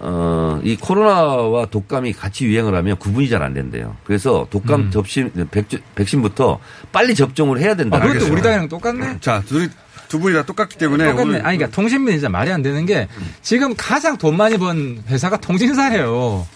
어, 0.00 0.60
이 0.62 0.76
코로나와 0.76 1.66
독감이 1.66 2.12
같이 2.12 2.46
유행을 2.46 2.74
하면 2.74 2.96
구분이 2.98 3.28
잘 3.28 3.42
안 3.42 3.54
된대요. 3.54 3.96
그래서 4.04 4.46
독감 4.50 4.80
음. 4.80 4.90
접신 4.90 5.30
백, 5.50 5.66
백신부터 5.94 6.58
빨리 6.92 7.14
접종을 7.14 7.60
해야 7.60 7.74
된다. 7.74 7.96
아, 7.96 8.00
그것도 8.00 8.32
우리 8.32 8.42
당이랑 8.42 8.68
똑같네. 8.68 9.18
자, 9.20 9.42
둘이 9.46 9.68
두 10.08 10.18
분이 10.18 10.34
다 10.34 10.42
똑같기 10.44 10.76
때문에 10.78 11.04
똑같네. 11.04 11.22
오늘 11.22 11.46
아니, 11.46 11.56
그러니까 11.58 11.74
통신비 11.74 12.12
진짜 12.12 12.28
말이 12.28 12.50
안 12.50 12.62
되는 12.62 12.84
게 12.86 13.08
지금 13.42 13.74
가장 13.76 14.16
돈 14.18 14.36
많이 14.36 14.56
번 14.58 15.02
회사가 15.08 15.36
통신사예요. 15.38 16.46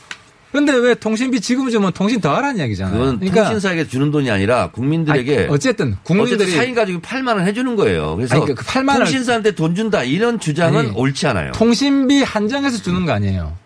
근데 0.53 0.73
왜 0.75 0.95
통신비 0.95 1.41
지금 1.41 1.71
주면 1.71 1.93
통신 1.93 2.21
더 2.21 2.35
하라는 2.37 2.59
이야기잖아요. 2.59 2.93
그건 2.99 3.19
그러니까 3.19 3.45
통신사에게 3.45 3.89
주는 3.89 4.11
돈이 4.11 4.31
아니라 4.31 4.71
국민들에게 4.71 5.39
아니, 5.39 5.47
어쨌든 5.49 5.97
국민들이 6.03 6.43
어쨌든 6.51 6.61
4인 6.61 6.75
가족이 6.75 6.99
8만 7.01 7.29
원 7.37 7.47
해주는 7.47 7.75
거예요. 7.77 8.17
그래서 8.17 8.37
아니, 8.37 8.45
그 8.45 8.55
8만 8.55 8.91
원을- 8.91 8.97
통신사한테 8.99 9.53
돈 9.53 9.75
준다 9.75 10.03
이런 10.05 10.39
주장은 10.39 10.79
아니, 10.81 10.91
옳지 10.91 11.27
않아요. 11.29 11.53
통신비 11.53 12.23
한정해서 12.23 12.79
주는 12.83 13.07
거 13.07 13.13
아니에요. 13.13 13.57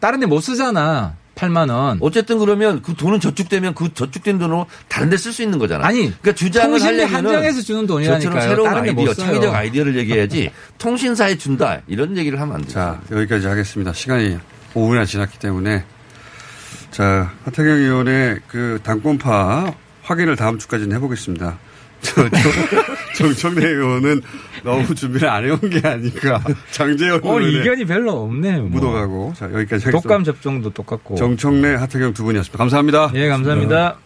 다른 0.00 0.18
데 0.20 0.26
못 0.26 0.40
쓰잖아. 0.40 1.14
8만 1.34 1.70
원. 1.70 1.98
어쨌든 2.02 2.38
그러면 2.38 2.82
그 2.82 2.94
돈은 2.94 3.18
저축되면 3.20 3.74
그 3.74 3.92
저축된 3.94 4.38
돈으로 4.38 4.66
다른 4.88 5.08
데 5.10 5.16
쓸 5.16 5.32
수 5.32 5.42
있는 5.42 5.58
거잖아. 5.58 5.86
아니, 5.86 6.00
그러니까 6.20 6.32
주장을 6.32 6.78
통신비 6.78 7.02
한정해서 7.04 7.62
주는 7.62 7.86
돈이라니까요. 7.86 8.20
저처럼 8.20 8.48
새로운 8.48 8.68
다른 8.68 8.84
데못 8.84 9.08
아이디어. 9.08 9.24
창의적 9.24 9.54
아이디어를 9.54 9.96
얘기해야지 9.98 10.50
통신사에 10.78 11.36
준다 11.38 11.80
이런 11.86 12.16
얘기를 12.18 12.40
하면 12.40 12.56
안 12.56 12.62
돼. 12.62 12.68
자, 12.68 13.00
여기까지 13.10 13.46
하겠습니다. 13.46 13.92
시간이 13.94 14.36
5분이나 14.74 15.06
지났기 15.06 15.38
때문에. 15.38 15.84
자, 16.90 17.32
하태경 17.44 17.78
의원의 17.78 18.40
그 18.48 18.80
당권파 18.82 19.72
확인을 20.02 20.36
다음 20.36 20.58
주까지는 20.58 20.96
해보겠습니다. 20.96 21.58
저, 22.00 22.28
저, 22.30 22.38
정청래 23.14 23.68
의원은 23.68 24.22
너무 24.64 24.94
준비를 24.94 25.28
안 25.28 25.44
해온 25.44 25.58
게 25.60 25.86
아닌가. 25.86 26.42
장재현 26.70 27.20
오늘 27.22 27.46
의원의 27.46 27.60
이견이 27.60 27.84
별로 27.84 28.22
없네. 28.22 28.58
뭐. 28.60 28.70
묻어가고. 28.70 29.34
자, 29.36 29.44
여기까지 29.44 29.84
하겠습니다. 29.84 30.00
독감 30.00 30.24
접종도 30.24 30.70
똑같고. 30.70 31.16
정청래, 31.16 31.74
하태경 31.74 32.14
두 32.14 32.24
분이었습니다. 32.24 32.56
감사합니다. 32.56 33.10
예, 33.14 33.28
감사합니다. 33.28 33.98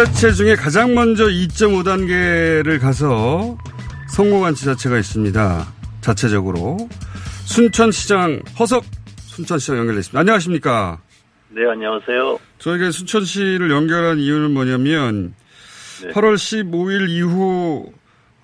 지자체 0.00 0.32
중에 0.32 0.54
가장 0.54 0.94
먼저 0.94 1.26
2.5단계를 1.26 2.80
가서 2.80 3.58
성공한 4.08 4.54
지자체가 4.54 4.96
있습니다. 4.96 5.66
자체적으로. 6.00 6.78
순천시장 7.44 8.40
허석 8.58 8.84
순천시장 9.18 9.76
연결됐습니다. 9.76 10.20
안녕하십니까? 10.20 11.02
네, 11.50 11.68
안녕하세요. 11.68 12.38
저희가 12.58 12.90
순천시를 12.92 13.70
연결한 13.70 14.18
이유는 14.18 14.52
뭐냐면 14.52 15.34
네. 16.02 16.08
8월 16.12 16.34
15일 16.34 17.10
이후 17.10 17.92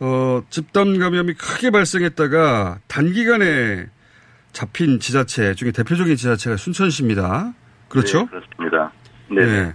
어, 0.01 0.43
집단 0.51 0.99
감염이 0.99 1.33
크게 1.35 1.71
발생했다가 1.71 2.81
단기간에 2.87 3.87
잡힌 4.53 5.01
지자체 5.01 5.55
중에 5.55 5.71
대표적인 5.71 6.17
지자체가 6.17 6.59
순천시입니다. 6.59 7.55
그렇죠? 7.89 8.25
네, 8.25 8.27
그렇습니다. 8.27 8.93
네. 9.31 9.75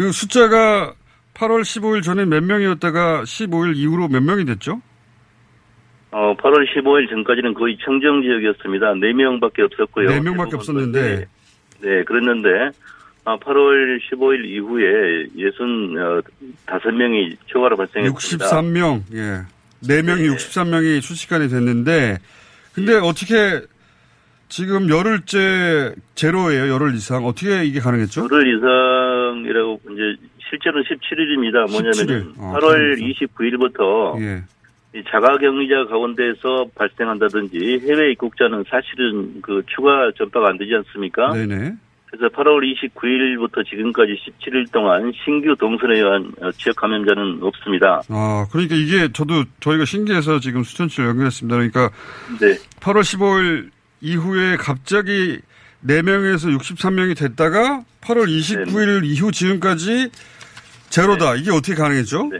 그 0.00 0.10
숫자가 0.12 0.94
8월 1.34 1.60
15일 1.60 2.02
전에 2.02 2.24
몇 2.24 2.42
명이었다가 2.42 3.24
15일 3.24 3.76
이후로 3.76 4.08
몇 4.08 4.22
명이 4.22 4.46
됐죠? 4.46 4.80
어, 6.10 6.34
8월 6.38 6.66
15일 6.72 7.10
전까지는 7.10 7.52
거의 7.52 7.76
청정 7.84 8.22
지역이었습니다. 8.22 8.94
4명밖에 8.94 9.60
없었고요. 9.60 10.08
네 10.08 10.20
명밖에 10.20 10.56
없었는데 10.56 11.26
네, 11.82 12.04
그랬는데, 12.04 12.70
아, 13.26 13.36
8월 13.36 14.00
15일 14.10 14.46
이후에 14.46 15.26
65명이 15.36 17.36
추가로 17.44 17.76
발생했습니다. 17.76 18.46
63명, 18.46 19.02
예. 19.12 19.42
4명이 19.82 20.34
63명이 20.34 21.02
순식간에 21.02 21.48
됐는데, 21.48 22.16
근데 22.72 22.94
어떻게 22.94 23.60
지금 24.48 24.88
열흘째 24.88 25.94
제로예요, 26.14 26.68
열흘 26.68 26.94
이상. 26.94 27.24
어떻게 27.24 27.64
이게 27.64 27.80
가능했죠? 27.80 28.22
열흘 28.22 28.56
이상 28.56 29.19
이라고, 29.38 29.80
이제, 29.92 30.16
실제로는 30.48 30.84
17일입니다. 30.84 31.70
뭐냐면은, 31.70 32.34
17일. 32.34 32.38
어, 32.38 32.52
8월 32.54 32.96
그러니까. 32.96 33.26
29일부터, 33.26 34.20
예. 34.22 34.42
이 34.92 35.04
자가격리자 35.08 35.84
가운데서 35.88 36.66
발생한다든지 36.74 37.80
해외 37.86 38.10
입국자는 38.10 38.64
사실은 38.68 39.40
그 39.40 39.62
추가 39.66 40.10
전파가 40.18 40.48
안 40.48 40.58
되지 40.58 40.74
않습니까? 40.74 41.32
네네. 41.32 41.74
그래서 42.06 42.28
8월 42.34 42.60
29일부터 42.74 43.64
지금까지 43.64 44.18
17일 44.42 44.72
동안 44.72 45.12
신규 45.24 45.54
동선에 45.56 45.94
의한 45.96 46.32
어, 46.42 46.50
지역 46.52 46.74
감염자는 46.74 47.38
없습니다. 47.40 48.02
아, 48.08 48.46
그러니까 48.50 48.74
이게 48.74 49.12
저도 49.12 49.44
저희가 49.60 49.84
신기해서 49.84 50.40
지금 50.40 50.64
수천치를 50.64 51.08
연결했습니다. 51.10 51.54
그러니까 51.56 51.90
네. 52.40 52.56
8월 52.80 53.02
15일 53.02 53.70
이후에 54.00 54.56
갑자기 54.56 55.38
4명에서 55.86 56.56
63명이 56.58 57.16
됐다가 57.16 57.82
8월 58.02 58.26
29일 58.26 59.04
이후 59.04 59.30
지금까지 59.32 60.10
제로다. 60.90 61.36
이게 61.36 61.50
어떻게 61.50 61.74
가능했죠? 61.74 62.30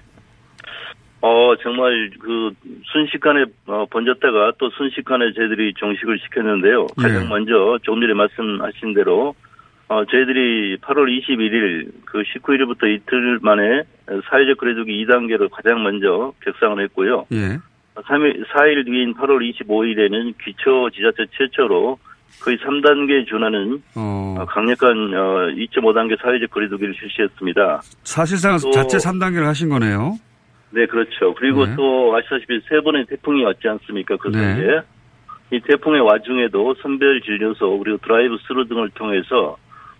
어, 1.23 1.55
정말 1.63 2.11
그 2.19 2.51
순식간에 2.93 3.45
어, 3.67 3.87
번졌다가 3.91 4.53
또 4.59 4.71
순식간에 4.71 5.33
저희들이 5.35 5.75
종식을 5.75 6.19
시켰는데요. 6.25 6.87
가장 6.97 7.25
예. 7.25 7.29
먼저 7.29 7.79
조금 7.83 8.01
전에 8.01 8.15
말씀하신 8.15 8.95
대로 8.95 9.35
어, 9.89 10.05
저희들이 10.05 10.79
8월 10.79 11.09
21일 11.21 11.93
그 12.07 12.23
19일부터 12.23 12.87
이틀 12.87 13.39
만에 13.43 13.83
사회적 14.31 14.57
거리두기 14.59 15.05
2단계로 15.05 15.51
가장 15.51 15.83
먼저 15.83 16.33
격상을 16.43 16.83
했고요. 16.85 17.27
예. 17.33 17.59
3일, 17.97 18.47
4일 18.49 18.87
뒤인 18.87 19.15
8월 19.15 19.43
25일에는 19.43 20.35
기초 20.43 20.89
지자체 20.91 21.27
최초로 21.37 21.99
거의 22.43 22.57
3단계에 22.59 23.27
준하는 23.27 23.83
어, 23.97 24.37
어, 24.41 24.45
강력한 24.47 24.91
어, 25.15 25.49
2.5단계 25.55 26.21
사회적 26.23 26.51
거리두기를 26.51 26.95
실시했습니다. 26.99 27.83
사실상 28.05 28.57
또- 28.63 28.71
자체 28.71 28.97
3단계를 28.99 29.45
하신 29.45 29.69
거네요. 29.69 30.15
네, 30.71 30.87
그렇죠. 30.87 31.35
그리고 31.35 31.67
네. 31.67 31.75
또 31.77 32.15
아시다시피 32.17 32.61
세 32.69 32.81
번의 32.81 33.07
태풍이 33.07 33.43
왔지 33.45 33.69
않습니까? 33.69 34.17
그 34.17 34.29
네. 34.29 34.39
사이에. 34.39 34.81
이 35.53 35.61
태풍의 35.67 36.01
와중에도 36.01 36.75
선별 36.81 37.21
진료소 37.23 37.79
그리고 37.81 37.99
드라이브 37.99 38.37
스루 38.47 38.69
등을 38.69 38.89
통해서 38.91 39.57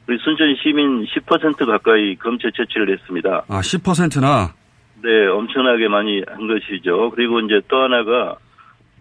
우리 0.07 0.17
순천 0.19 0.55
시민 0.63 1.05
10% 1.07 1.67
가까이 1.67 2.15
검체 2.17 2.49
채취를 2.57 2.93
했습니다. 2.93 3.45
아, 3.49 3.61
10%나. 3.61 4.55
네, 5.03 5.27
엄청나게 5.27 5.89
많이 5.89 6.23
한 6.29 6.47
것이죠. 6.47 7.11
그리고 7.17 7.41
이제 7.41 7.61
또 7.69 7.79
하나가 7.83 8.37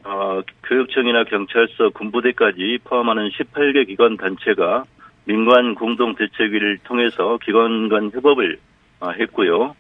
어, 0.06 0.42
교육청이나 0.64 1.26
경찰서, 1.26 1.90
군부대까지 1.90 2.80
포함하는 2.84 3.30
18개 3.30 3.88
기관 3.88 4.18
단체가 4.18 4.86
민관 5.26 5.76
공동 5.76 6.16
대책위를 6.16 6.80
통해서 6.84 7.38
기관 7.44 7.90
간 7.90 8.10
협업을 8.14 8.58
어, 9.02 9.12
했고요. 9.12 9.76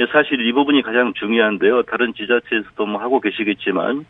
예, 0.00 0.06
사실 0.12 0.40
이 0.46 0.52
부분이 0.52 0.82
가장 0.82 1.12
중요한데요. 1.14 1.82
다른 1.82 2.14
지자체에서도 2.14 2.86
뭐 2.86 3.00
하고 3.00 3.20
계시겠지만 3.20 4.06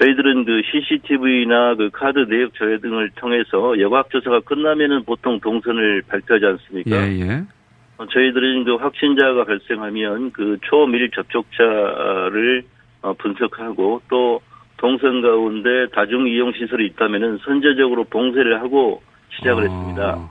저희들은 0.00 0.44
그 0.44 0.62
CCTV나 0.70 1.74
그 1.76 1.90
카드 1.90 2.20
내역 2.20 2.54
조회 2.54 2.78
등을 2.78 3.10
통해서 3.16 3.78
여과학 3.78 4.10
조사가 4.10 4.40
끝나면은 4.40 5.04
보통 5.04 5.38
동선을 5.40 6.02
발표하지 6.08 6.46
않습니까? 6.46 6.90
예, 6.90 7.20
예. 7.20 7.44
어, 7.98 8.06
저희들은 8.06 8.64
그 8.64 8.76
확진자가 8.76 9.44
발생하면 9.44 10.32
그 10.32 10.58
초밀 10.62 11.10
접촉자를 11.10 12.64
어, 13.02 13.12
분석하고 13.14 14.02
또 14.08 14.40
동선 14.80 15.20
가운데 15.20 15.88
다중 15.94 16.26
이용 16.26 16.52
시설이 16.52 16.86
있다면은 16.86 17.38
선제적으로 17.44 18.04
봉쇄를 18.04 18.62
하고 18.62 19.02
시작을 19.36 19.64
했습니다. 19.64 20.30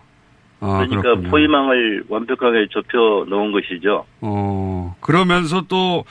아, 0.60 0.78
그러니까 0.78 1.02
그렇군요. 1.02 1.30
포위망을 1.30 2.04
완벽하게 2.10 2.68
좁혀 2.70 3.26
놓은 3.30 3.52
것이죠. 3.52 4.06
어, 4.22 4.96
그러면서 5.02 5.62
또, 5.70 6.04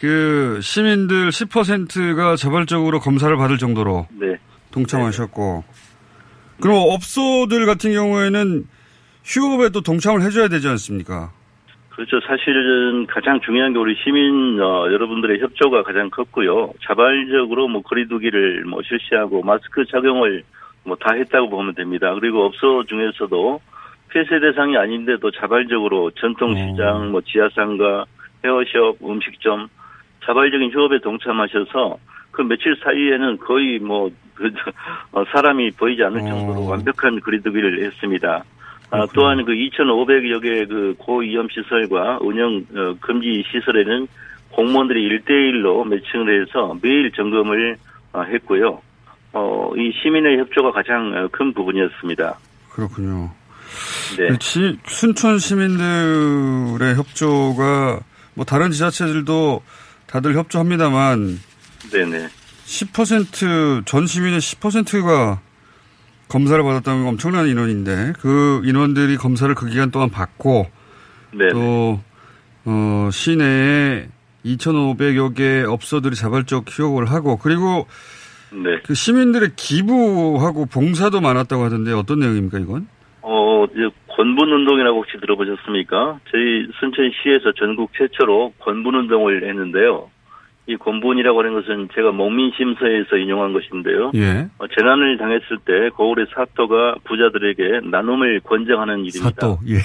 그, 0.00 0.58
시민들 0.62 1.28
10%가 1.28 2.36
자발적으로 2.36 2.98
검사를 3.00 3.36
받을 3.36 3.58
정도로 3.58 4.08
네. 4.18 4.36
동참하셨고, 4.72 5.62
그럼 6.60 6.76
업소들 6.88 7.66
같은 7.66 7.92
경우에는 7.92 8.64
휴업에 9.24 9.68
또 9.68 9.82
동참을 9.82 10.22
해줘야 10.22 10.48
되지 10.48 10.68
않습니까? 10.68 11.30
그렇죠. 11.94 12.20
사실은 12.20 13.06
가장 13.06 13.40
중요한 13.40 13.72
게 13.72 13.78
우리 13.78 13.94
시민 14.02 14.60
어, 14.60 14.90
여러분들의 14.90 15.40
협조가 15.40 15.84
가장 15.84 16.10
컸고요. 16.10 16.72
자발적으로 16.82 17.68
뭐 17.68 17.82
거리두기를 17.82 18.64
뭐 18.64 18.82
실시하고 18.82 19.42
마스크 19.42 19.84
착용을 19.86 20.42
뭐 20.84 20.96
다 20.96 21.14
했다고 21.14 21.48
보면 21.50 21.74
됩니다. 21.74 22.14
그리고 22.14 22.44
업소 22.44 22.84
중에서도 22.84 23.60
폐쇄 24.10 24.38
대상이 24.38 24.76
아닌데도 24.76 25.30
자발적으로 25.32 26.10
전통시장, 26.12 27.10
뭐 27.10 27.20
지하상가, 27.22 28.04
헤어숍, 28.44 28.98
음식점 29.02 29.68
자발적인 30.24 30.70
휴업에 30.72 30.98
동참하셔서 31.00 31.98
그 32.30 32.42
며칠 32.42 32.76
사이에는 32.82 33.38
거의 33.38 33.78
뭐 33.78 34.10
그, 34.34 34.50
어, 35.12 35.24
사람이 35.32 35.72
보이지 35.72 36.02
않을 36.02 36.20
정도로 36.20 36.66
완벽한 36.66 37.20
거리두기를 37.20 37.84
했습니다. 37.84 38.44
아, 39.02 39.06
또한 39.12 39.44
그 39.44 39.52
2,500여 39.52 40.42
개 40.42 40.64
그 40.66 40.94
고위험 40.98 41.48
시설과 41.50 42.18
운영 42.20 42.64
어, 42.74 42.94
금지 43.00 43.44
시설에는 43.50 44.06
공무원들이 44.50 45.02
일대일로 45.02 45.84
매칭을 45.84 46.42
해서 46.42 46.76
매일 46.82 47.10
점검을 47.12 47.76
어, 48.12 48.22
했고요. 48.22 48.80
어, 49.32 49.72
이 49.76 49.92
시민의 50.02 50.38
협조가 50.38 50.70
가장 50.72 51.12
어, 51.14 51.28
큰 51.32 51.52
부분이었습니다. 51.52 52.38
그렇군요. 52.70 53.30
네. 54.16 54.28
순천 54.86 55.38
시민들의 55.38 56.94
협조가 56.96 58.00
뭐 58.34 58.44
다른 58.44 58.70
지자체들도 58.70 59.62
다들 60.06 60.34
협조합니다만 60.36 61.40
네네. 61.90 62.28
10%전 62.66 64.06
시민의 64.06 64.38
10%가 64.38 65.40
검사를 66.34 66.60
받았다는 66.64 67.04
건 67.04 67.08
엄청난 67.10 67.46
인원인데 67.46 68.14
그 68.18 68.60
인원들이 68.64 69.16
검사를 69.18 69.54
그 69.54 69.68
기간 69.68 69.92
동안 69.92 70.10
받고 70.10 70.66
네. 71.32 71.48
또 71.52 72.00
어, 72.64 73.08
시내에 73.12 74.08
2,500여 74.44 75.36
개 75.36 75.62
업소들이 75.62 76.16
자발적 76.16 76.64
휴업을 76.68 77.06
하고 77.06 77.38
그리고 77.38 77.86
네. 78.50 78.80
그 78.84 78.94
시민들의 78.94 79.50
기부하고 79.54 80.66
봉사도 80.66 81.20
많았다고 81.20 81.62
하던데 81.62 81.92
어떤 81.92 82.18
내용입니까 82.18 82.58
이건? 82.58 82.88
어, 83.22 83.66
이제 83.66 83.88
권분 84.08 84.50
운동이라고 84.50 84.98
혹시 84.98 85.12
들어보셨습니까? 85.20 86.18
저희 86.32 86.66
순천시에서 86.80 87.52
전국 87.56 87.92
최초로 87.96 88.54
권분 88.58 88.96
운동을 88.96 89.48
했는데요. 89.48 90.10
이 90.66 90.76
권분이라고 90.76 91.38
하는 91.40 91.52
것은 91.54 91.88
제가 91.94 92.12
목민심서에서 92.12 93.16
인용한 93.16 93.52
것인데요. 93.52 94.12
예. 94.14 94.48
어, 94.58 94.66
재난을 94.66 95.18
당했을 95.18 95.58
때 95.64 95.90
고을의 95.90 96.26
사또가 96.34 96.94
부자들에게 97.04 97.88
나눔을 97.90 98.40
권장하는 98.40 99.00
일입니다. 99.04 99.30
사또. 99.40 99.58
예. 99.68 99.76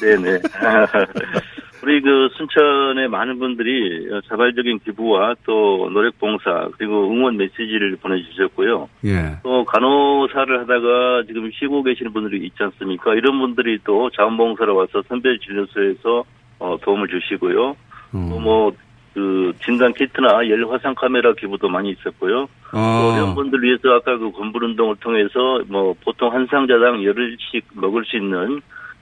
네네. 0.00 0.38
우리 1.82 2.00
그 2.00 2.28
순천의 2.34 3.08
많은 3.08 3.38
분들이 3.38 4.08
자발적인 4.28 4.78
기부와 4.78 5.34
또 5.44 5.90
노력 5.92 6.18
봉사 6.18 6.68
그리고 6.78 7.10
응원 7.10 7.36
메시지를 7.36 7.96
보내주셨고요. 7.96 8.88
예. 9.04 9.36
또 9.42 9.64
간호사를 9.64 10.60
하다가 10.60 11.24
지금 11.26 11.50
쉬고 11.52 11.82
계시는 11.82 12.12
분들이 12.12 12.46
있지 12.46 12.62
않습니까? 12.62 13.14
이런 13.14 13.38
분들이 13.38 13.78
또 13.84 14.08
자원봉사로 14.10 14.76
와서 14.76 15.02
선별 15.08 15.38
진료소에서 15.40 16.24
어, 16.60 16.78
도움을 16.80 17.08
주시고요. 17.08 17.76
또뭐 18.14 18.72
그 19.14 19.52
진단 19.64 19.94
키트나 19.94 20.48
열 20.48 20.66
화상 20.68 20.94
카메라 20.94 21.32
기부도 21.32 21.68
많이 21.68 21.92
있었고요. 21.92 22.48
또 22.72 22.78
아. 22.78 23.14
이런 23.16 23.34
분들 23.34 23.62
위해서 23.62 23.94
아까 23.94 24.18
그 24.18 24.32
건불 24.32 24.64
운동을 24.64 24.96
통해서 24.96 25.62
뭐 25.68 25.94
보통 26.04 26.32
한 26.32 26.46
상자당 26.50 27.02
열흘씩 27.02 27.64
먹을 27.74 28.04
수 28.04 28.16
있는 28.16 28.60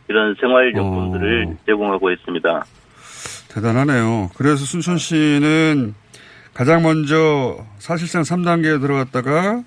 이런 0.08 0.34
생활용품들을 0.38 1.56
제공하고 1.66 2.10
있습니다. 2.10 2.64
대단하네요. 3.48 4.30
그래서 4.36 4.64
순천시는 4.64 5.94
가장 6.52 6.82
먼저 6.82 7.64
사실상 7.78 8.22
3단계에 8.22 8.80
들어갔다가 8.80 9.62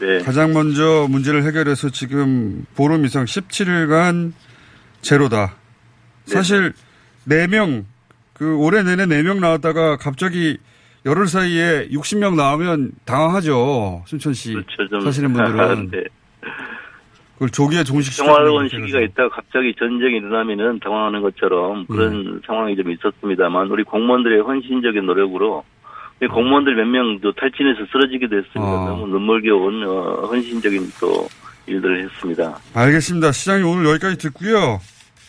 네. 0.00 0.18
가장 0.20 0.54
먼저 0.54 1.06
문제를 1.08 1.44
해결해서 1.44 1.90
지금 1.90 2.64
보름 2.74 3.04
이상 3.04 3.24
17일간 3.26 4.32
제로다. 5.02 5.54
사실 6.24 6.72
4명, 7.28 7.84
그 8.42 8.56
올해 8.56 8.82
내내 8.82 9.06
4명 9.06 9.38
나왔다가 9.38 9.96
갑자기 9.98 10.58
열흘 11.06 11.28
사이에 11.28 11.86
60명 11.92 12.34
나오면 12.34 12.90
당황하죠. 13.04 14.02
순천 14.06 14.34
시 14.34 14.54
그렇죠. 14.54 14.88
좀 14.90 15.00
사시는 15.00 15.32
분들은. 15.32 15.90
네. 15.94 16.02
그걸 17.34 17.50
조기에 17.50 17.84
종식시켜. 17.84 18.24
평화로운 18.24 18.68
시기가 18.68 19.00
있다가 19.00 19.28
갑자기 19.28 19.72
전쟁이 19.78 20.16
일어나면은 20.16 20.80
당황하는 20.80 21.22
것처럼 21.22 21.86
그런 21.86 22.42
상황이 22.44 22.74
좀 22.74 22.90
있었습니다만 22.90 23.68
우리 23.68 23.84
공무원들의 23.84 24.40
헌신적인 24.40 25.06
노력으로 25.06 25.62
이 26.20 26.26
공무원들 26.26 26.74
몇 26.74 26.84
명도 26.86 27.32
탈진해서 27.34 27.86
쓰러지기도 27.92 28.38
했습니다. 28.38 28.72
아. 28.72 28.86
너무 28.86 29.06
눈물겨운 29.06 29.86
어, 29.86 30.26
헌신적인 30.26 30.82
또 31.00 31.28
일들을 31.66 32.04
했습니다. 32.06 32.58
알겠습니다. 32.74 33.30
시장님 33.30 33.68
오늘 33.68 33.86
여기까지 33.90 34.18
듣고요. 34.18 34.80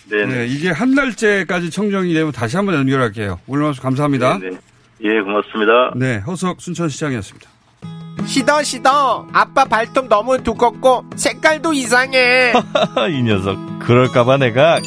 네네. 0.10 0.26
네, 0.36 0.48
이게 0.48 0.70
한 0.70 0.96
달째까지 0.96 1.70
청정이 1.72 2.13
되면 2.13 2.32
다시 2.32 2.56
한번 2.58 2.76
연결할게요. 2.76 3.39
오늘 3.48 3.63
말씀 3.66 3.82
감사합니다. 3.84 4.38
네네. 4.39 4.58
예, 5.06 5.22
고맙습니다. 5.22 5.92
네, 5.96 6.18
허석 6.20 6.62
순천시장이었습니다. 6.62 7.50
시더 8.26 8.63
시더 8.63 9.28
아빠 9.34 9.66
발톱 9.66 10.08
너무 10.08 10.42
두껍고 10.42 11.04
색깔도 11.16 11.74
이상해 11.74 12.54
이 13.12 13.24
녀석. 13.24 13.58
그럴까봐 13.80 14.38
내가 14.38 14.80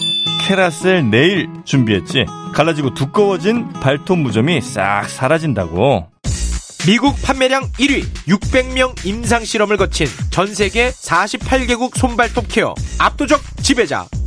캐라셀 0.46 1.10
네일 1.10 1.48
준비했지. 1.64 2.24
갈라지고 2.54 2.94
두꺼워진 2.94 3.68
발톱 3.74 4.18
무좀이 4.18 4.60
싹 4.62 5.04
사라진다고. 5.08 6.08
미국 6.86 7.20
판매량 7.22 7.64
1위 7.72 8.04
600명 8.28 9.04
임상 9.04 9.44
실험을 9.44 9.76
거친 9.76 10.06
전 10.30 10.46
세계 10.54 10.90
48개국 10.90 11.96
손발톱 11.98 12.46
케어 12.48 12.74
압도적 13.00 13.40
지배자 13.60 14.06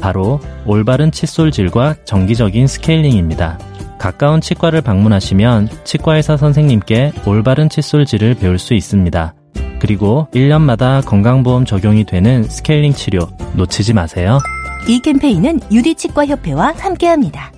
바로 0.00 0.40
올바른 0.66 1.10
칫솔질과 1.12 1.96
정기적인 2.04 2.66
스케일링입니다. 2.66 3.58
가까운 3.98 4.40
치과를 4.40 4.80
방문하시면 4.80 5.68
치과의사 5.84 6.36
선생님께 6.36 7.12
올바른 7.26 7.68
칫솔질을 7.68 8.34
배울 8.34 8.58
수 8.58 8.74
있습니다. 8.74 9.34
그리고 9.78 10.28
1년마다 10.34 11.04
건강보험 11.04 11.64
적용이 11.64 12.04
되는 12.04 12.42
스케일링 12.44 12.92
치료 12.92 13.20
놓치지 13.54 13.92
마세요. 13.94 14.38
이 14.88 15.00
캠페인은 15.00 15.60
유디치과협회와 15.70 16.74
함께합니다. 16.78 17.52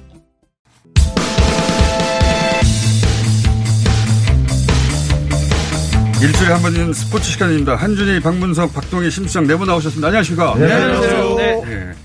일주일에 6.23 6.53
한번 6.53 6.73
있는 6.73 6.93
스포츠 6.93 7.33
시간입니다. 7.33 7.75
한준희, 7.75 8.21
박문석, 8.21 8.73
박동희, 8.73 9.11
심수장 9.11 9.45
네분 9.45 9.67
나오셨습니다. 9.67 10.07
안녕하십니까? 10.07 10.55
네, 10.57 10.73
안녕하세요. 10.73 11.35
네. 11.37 11.63
예. 11.67 12.02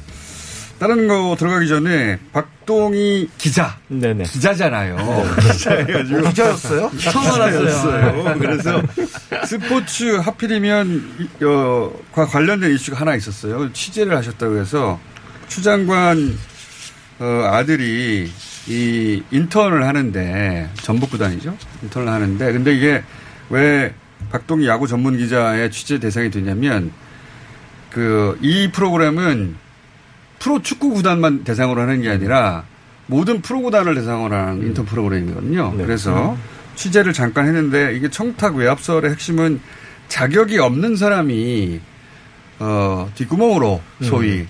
다른 0.80 1.08
거 1.08 1.36
들어가기 1.40 1.68
전에 1.68 2.20
박동희 2.34 3.30
기자. 3.38 3.78
네네. 3.88 4.26
기자잖아요. 4.26 4.96
네. 5.42 5.52
기자해가지고. 5.52 6.20
어, 6.20 6.30
기자였어요? 6.30 6.92
처음 7.00 7.28
알았어요. 7.42 8.36
그래서 8.40 8.84
스포츠 9.48 10.18
하필이면 10.18 11.16
이- 11.42 11.44
어, 11.46 11.92
과 12.14 12.26
관련된 12.28 12.74
이슈가 12.76 13.02
하나 13.02 13.16
있었어요. 13.16 13.74
취재를 13.74 14.16
하셨다고 14.18 14.60
해서 14.60 15.00
추 15.48 15.64
장관 15.64 16.38
어, 17.20 17.50
아들이 17.52 18.30
이 18.68 19.24
인턴을 19.32 19.88
하는데 19.88 20.70
전북구단이죠. 20.84 21.58
인턴을 21.84 22.08
하는데 22.08 22.52
근데 22.54 22.76
이게 22.76 23.04
왜 23.50 23.96
박동희 24.32 24.68
야구 24.68 24.86
전문 24.88 25.18
기자의 25.18 25.72
취재 25.72 25.98
대상이 26.00 26.30
되냐면 26.30 26.92
그 27.90 28.38
이 28.42 28.70
프로그램은 28.72 29.56
프로 30.40 30.62
축구 30.62 30.92
구단만 30.92 31.44
대상으로 31.44 31.82
하는 31.82 32.02
게 32.02 32.10
아니라 32.10 32.64
모든 33.08 33.42
프로 33.42 33.62
구단을 33.62 33.96
대상으로 33.96 34.36
하는 34.36 34.68
인턴 34.68 34.86
프로그램이거든요. 34.86 35.74
네. 35.78 35.86
그래서 35.86 36.32
음. 36.32 36.38
취재를 36.76 37.14
잠깐 37.14 37.48
했는데 37.48 37.96
이게 37.96 38.10
청탁 38.10 38.56
외압설의 38.56 39.12
핵심은 39.12 39.60
자격이 40.08 40.60
없는 40.60 40.96
사람이 40.96 41.80
어 42.60 43.10
뒷구멍으로 43.16 43.82
소위 44.04 44.46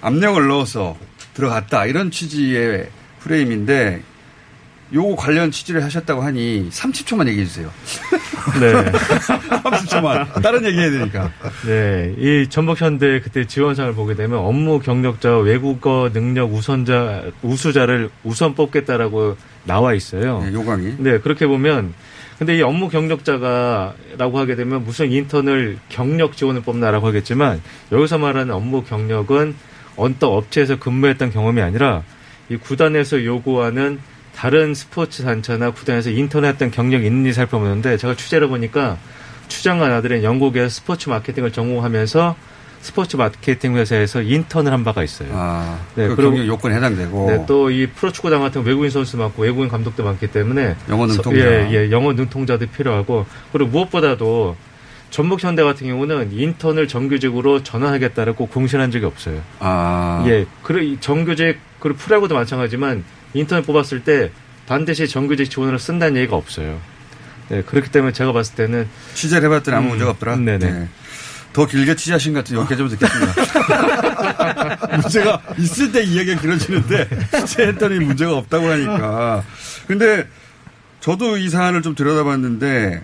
압력을 0.00 0.46
넣어서 0.48 0.96
들어갔다 1.34 1.86
이런 1.86 2.10
취지의 2.10 2.88
프레임인데 3.20 4.02
요거 4.92 5.16
관련 5.16 5.50
취재를 5.50 5.82
하셨다고 5.82 6.22
하니 6.22 6.68
30초만 6.70 7.26
얘기해 7.28 7.46
주세요. 7.46 7.70
네. 8.60 8.72
30초만. 8.92 10.42
다른 10.42 10.64
얘기 10.64 10.78
해야 10.78 10.90
되니까. 10.90 11.30
네. 11.66 12.14
이 12.18 12.46
전북현대 12.48 13.20
그때 13.20 13.46
지원상을 13.46 13.94
보게 13.94 14.14
되면 14.14 14.38
업무 14.38 14.78
경력자와 14.80 15.38
외국어 15.38 16.10
능력 16.12 16.52
우선자, 16.52 17.24
우수자를 17.42 18.10
우선 18.22 18.54
뽑겠다라고 18.54 19.36
나와 19.64 19.94
있어요. 19.94 20.42
네, 20.44 20.52
요강이. 20.52 20.96
네, 20.98 21.18
그렇게 21.18 21.46
보면 21.46 21.94
근데 22.38 22.58
이 22.58 22.62
업무 22.62 22.88
경력자가라고 22.88 24.38
하게 24.38 24.56
되면 24.56 24.84
무슨 24.84 25.10
인턴을 25.10 25.78
경력 25.88 26.36
지원을 26.36 26.62
뽑나라고 26.62 27.06
하겠지만 27.06 27.62
여기서 27.92 28.18
말하는 28.18 28.52
업무 28.52 28.82
경력은 28.82 29.54
언덕 29.96 30.32
업체에서 30.32 30.78
근무했던 30.78 31.30
경험이 31.30 31.62
아니라 31.62 32.02
이 32.48 32.56
구단에서 32.56 33.24
요구하는 33.24 34.00
다른 34.36 34.74
스포츠 34.74 35.22
단체나 35.22 35.70
구단에서 35.70 36.10
인턴 36.10 36.44
했던 36.44 36.70
경력이 36.70 37.06
있는지 37.06 37.32
살펴보는데 37.32 37.96
제가 37.96 38.14
취재를 38.16 38.48
보니까 38.48 38.98
추장관 39.48 39.92
아들은 39.92 40.22
영국에서 40.22 40.68
스포츠 40.68 41.08
마케팅을 41.08 41.52
전공하면서 41.52 42.36
스포츠 42.80 43.16
마케팅 43.16 43.76
회사에서 43.76 44.20
인턴을 44.20 44.70
한 44.70 44.84
바가 44.84 45.02
있어요. 45.02 45.28
아, 45.32 45.78
그 45.94 46.14
경력 46.16 46.46
요건에 46.46 46.74
해당되고. 46.76 47.30
네, 47.30 47.46
또 47.46 47.70
이 47.70 47.86
프로축구단 47.86 48.40
같은 48.40 48.62
외국인 48.62 48.90
선수 48.90 49.16
많고 49.16 49.42
외국인 49.42 49.70
감독도 49.70 50.04
많기 50.04 50.26
때문에 50.26 50.76
영어 50.90 51.06
서- 51.08 51.14
능통자. 51.14 51.40
예, 51.40 51.68
예, 51.72 51.90
영어 51.90 52.12
능통자도 52.12 52.66
필요하고 52.66 53.24
그리고 53.52 53.70
무엇보다도 53.70 54.56
전북 55.08 55.42
현대 55.42 55.62
같은 55.62 55.86
경우는 55.86 56.32
인턴을 56.32 56.88
정규직으로 56.88 57.62
전환하겠다라고 57.62 58.46
공신한 58.48 58.90
적이 58.90 59.06
없어요. 59.06 59.40
아. 59.60 60.22
예, 60.26 60.44
그리고 60.62 60.84
이 60.84 60.98
정규직 61.00 61.56
그리고 61.78 61.96
프로야구도 61.98 62.34
마찬가지지만 62.34 63.02
인턴을 63.34 63.62
뽑았을 63.64 64.04
때 64.04 64.30
반드시 64.66 65.06
정규직 65.08 65.50
지원으로 65.50 65.78
쓴다는 65.78 66.16
얘기가 66.16 66.36
없어요. 66.36 66.80
네, 67.48 67.62
그렇기 67.62 67.90
때문에 67.90 68.12
제가 68.12 68.32
봤을 68.32 68.54
때는 68.54 68.88
취재를 69.14 69.48
해봤더니 69.48 69.76
아무 69.76 69.86
음, 69.86 69.90
문제가 69.90 70.12
없더라. 70.12 70.36
네네. 70.36 70.58
네. 70.58 70.88
더 71.52 71.66
길게 71.66 71.94
취재하신 71.94 72.32
것 72.32 72.40
같은 72.40 72.56
여기까지 72.56 72.78
좀 72.78 72.88
듣겠습니다. 72.88 73.32
문제가 74.98 75.40
있을 75.58 75.92
때 75.92 76.02
이야기가 76.02 76.40
길어지는데 76.40 77.08
취재했더니 77.46 78.00
문제가 78.00 78.36
없다고 78.36 78.68
하니까. 78.68 79.44
근데 79.86 80.26
저도 81.00 81.36
이 81.36 81.48
사안을 81.48 81.82
좀 81.82 81.94
들여다봤는데 81.94 83.02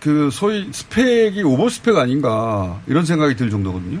그 0.00 0.28
소위 0.32 0.68
스펙이 0.72 1.44
오버 1.44 1.68
스펙 1.68 1.96
아닌가 1.96 2.80
이런 2.86 3.04
생각이 3.06 3.36
들 3.36 3.48
정도거든요. 3.50 4.00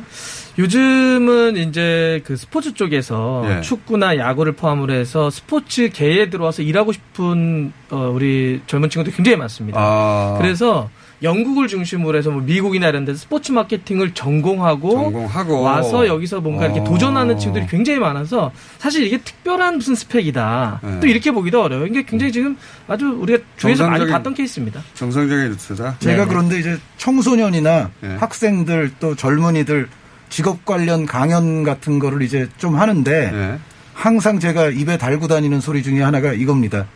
요즘은 0.58 1.56
이제 1.56 2.22
그 2.24 2.36
스포츠 2.36 2.74
쪽에서 2.74 3.44
예. 3.46 3.60
축구나 3.60 4.16
야구를 4.16 4.52
포함으로 4.52 4.92
해서 4.92 5.30
스포츠계에 5.30 6.30
들어와서 6.30 6.62
일하고 6.62 6.92
싶은 6.92 7.72
어, 7.90 8.10
우리 8.14 8.60
젊은 8.66 8.88
친구들이 8.88 9.16
굉장히 9.16 9.36
많습니다. 9.36 9.78
아. 9.80 10.36
그래서 10.38 10.90
영국을 11.22 11.68
중심으로 11.68 12.18
해서 12.18 12.30
뭐 12.30 12.42
미국이나 12.42 12.88
이런 12.88 13.04
데서 13.04 13.18
스포츠 13.18 13.50
마케팅을 13.50 14.12
전공하고, 14.14 14.90
전공하고. 14.90 15.62
와서 15.62 16.06
여기서 16.06 16.40
뭔가 16.40 16.66
이렇게 16.66 16.80
어. 16.80 16.84
도전하는 16.84 17.38
친구들이 17.38 17.66
굉장히 17.66 17.98
많아서 17.98 18.52
사실 18.78 19.06
이게 19.06 19.18
특별한 19.18 19.76
무슨 19.78 19.94
스펙이다. 19.94 20.80
네. 20.82 21.00
또 21.00 21.06
이렇게 21.06 21.30
보기도 21.30 21.62
어려워요. 21.62 21.86
이게 21.86 22.04
굉장히 22.04 22.32
지금 22.32 22.56
아주 22.86 23.06
우리가 23.06 23.42
주위에서 23.56 23.88
많이 23.88 24.06
봤던 24.06 24.34
케이스입니다. 24.34 24.82
정상적인 24.94 25.48
루트다. 25.50 25.96
제가 25.98 26.26
그런데 26.26 26.58
이제 26.58 26.78
청소년이나 26.98 27.90
네. 28.00 28.16
학생들 28.16 28.92
또 29.00 29.14
젊은이들 29.16 29.88
직업 30.34 30.64
관련 30.64 31.06
강연 31.06 31.62
같은 31.62 32.00
거를 32.00 32.20
이제 32.22 32.48
좀 32.56 32.74
하는데 32.74 33.30
네. 33.30 33.58
항상 33.92 34.40
제가 34.40 34.70
입에 34.70 34.98
달고 34.98 35.28
다니는 35.28 35.60
소리 35.60 35.84
중에 35.84 36.02
하나가 36.02 36.32
이겁니다. 36.32 36.88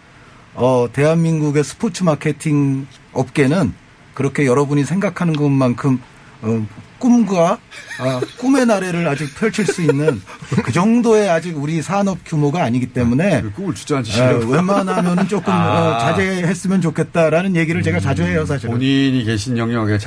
어, 0.55 0.89
대한민국의 0.93 1.62
스포츠 1.62 2.03
마케팅 2.03 2.89
업계는 3.12 3.74
그렇게 4.14 4.45
여러분이 4.45 4.82
생각하는 4.82 5.34
것만큼 5.34 6.01
어, 6.43 6.66
꿈과 6.99 7.59
아, 8.01 8.20
꿈의 8.38 8.66
나래를 8.66 9.07
아직 9.09 9.34
펼칠 9.34 9.66
수 9.66 9.82
있는 9.82 10.20
그 10.64 10.72
정도의 10.72 11.28
아직 11.28 11.57
우리 11.57 11.82
산업 11.82 12.18
규모가 12.24 12.62
아니기 12.62 12.86
때문에 12.86 13.42
꿈을 13.55 13.74
주저앉히 13.74 14.20
아, 14.20 14.32
웬만하면은 14.32 15.28
조금 15.28 15.53
아. 15.53 15.78
어, 15.78 15.99
자제했으면 16.01 16.80
좋겠다라는 16.80 17.57
얘기를 17.57 17.82
제가 17.82 18.01
자주 18.01 18.22
해요, 18.22 18.44
사실은. 18.44 18.74
본인이 18.74 19.24
계신 19.24 19.59
영역에 19.59 19.99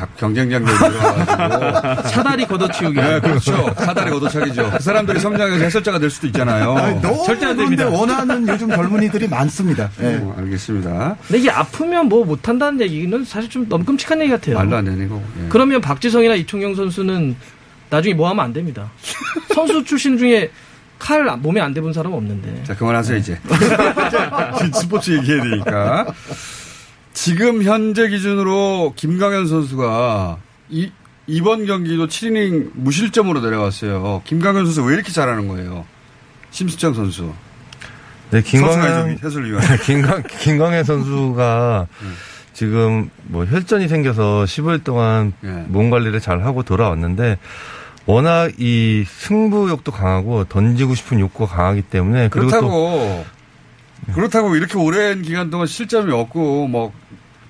들어가지고 0.76 2.08
사다리 2.10 2.46
걷어치우기. 2.48 2.96
네, 2.96 3.20
그렇죠. 3.20 3.74
사다리 3.78 4.12
걷어차기죠. 4.12 4.72
그 4.78 4.84
사람들이 4.84 5.20
성장해서 5.20 5.64
해설자가 5.64 6.00
될 6.00 6.10
수도 6.10 6.28
있잖아요. 6.28 6.76
아니, 6.76 7.02
너무 7.02 7.24
그런데 7.26 7.84
원하는 7.84 8.48
요즘 8.48 8.70
젊은이들이 8.70 9.28
많습니다. 9.28 9.90
예. 10.02 10.18
어, 10.22 10.36
알겠습니다. 10.38 11.18
근데 11.28 11.40
이게 11.40 11.50
아프면 11.50 12.08
뭐 12.08 12.26
못한다는 12.26 12.82
얘기는 12.82 13.26
사실 13.26 13.50
좀 13.50 13.68
너무 13.68 13.84
끔찍한 13.86 14.20
얘기 14.22 14.32
같아요. 14.32 14.58
말도 14.58 14.76
안 14.76 14.86
되는 14.86 15.08
거고. 15.10 15.24
예. 15.44 15.50
그러면 15.50 15.82
박지성이나 15.82 16.36
이청용 16.36 16.76
선수는 16.82 17.36
나중에 17.90 18.14
뭐 18.16 18.30
하면 18.30 18.44
안 18.46 18.54
됩니다. 18.54 18.92
선수 19.54 19.84
출신 19.84 20.18
중에 20.18 20.50
칼 20.98 21.24
몸에 21.38 21.60
안 21.62 21.74
대본 21.74 21.94
사람 21.94 22.14
없는데. 22.14 22.64
자, 22.64 22.76
그만하세요, 22.76 23.18
이제. 23.18 23.40
스포츠 24.80 25.12
얘기해야 25.18 25.44
되니까. 25.44 26.14
지금 27.14 27.64
현재 27.64 28.08
기준으로 28.08 28.94
김강현 28.96 29.48
선수가 29.48 30.38
이, 30.70 30.92
이번 31.28 31.66
경기도 31.66 32.08
7이닝 32.08 32.72
무실점으로 32.76 33.42
내려왔어요. 33.42 34.22
김강현 34.26 34.66
선수 34.66 34.84
왜 34.84 34.94
이렇게 34.96 35.12
잘하는 35.12 35.48
거예요? 35.48 35.86
심수창 36.52 36.94
선수. 36.94 37.34
네, 38.32 38.42
김광현 38.42 39.20
해설위원. 39.24 39.62
김광 39.86 40.24
김광현 40.40 40.84
선수가 40.84 41.88
지금 42.62 43.10
뭐 43.24 43.44
혈전이 43.44 43.88
생겨서 43.88 44.44
15일 44.44 44.84
동안 44.84 45.34
몸 45.66 45.90
관리를 45.90 46.20
잘 46.20 46.46
하고 46.46 46.62
돌아왔는데 46.62 47.40
워낙 48.06 48.52
이 48.60 49.04
승부욕도 49.08 49.92
강하고 49.92 50.44
던지고 50.44 50.94
싶은 50.94 51.20
욕구가 51.20 51.56
강하기 51.56 51.82
때문에 51.82 52.30
그렇다고 52.30 53.26
그렇다고 54.14 54.56
이렇게 54.56 54.78
오랜 54.78 55.24
기간 55.24 55.50
동안 55.50 55.66
실점이 55.66 56.14
없고 56.14 56.68
뭐 56.68 56.94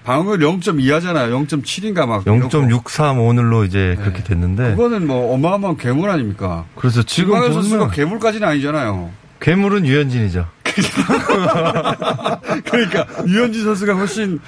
방어율 0.05 0.39
0.2 0.39 0.89
하잖아요. 0.93 1.37
0.7인가 1.41 2.05
막 2.05 2.23
0.63 2.23 3.19
오늘로 3.19 3.65
이제 3.65 3.97
그렇게 3.99 4.23
됐는데 4.23 4.75
그거는 4.75 5.07
뭐 5.07 5.33
어마어마한 5.33 5.75
괴물 5.75 6.09
아닙니까? 6.09 6.63
그래서 6.75 7.03
지금 7.03 7.51
선수가 7.51 7.89
괴물까지는 7.89 8.47
아니잖아요. 8.47 9.11
괴물은 9.41 9.85
유현진이죠. 9.85 10.47
그러니까 12.63 13.05
유현진 13.27 13.65
선수가 13.65 13.95
훨씬 13.95 14.39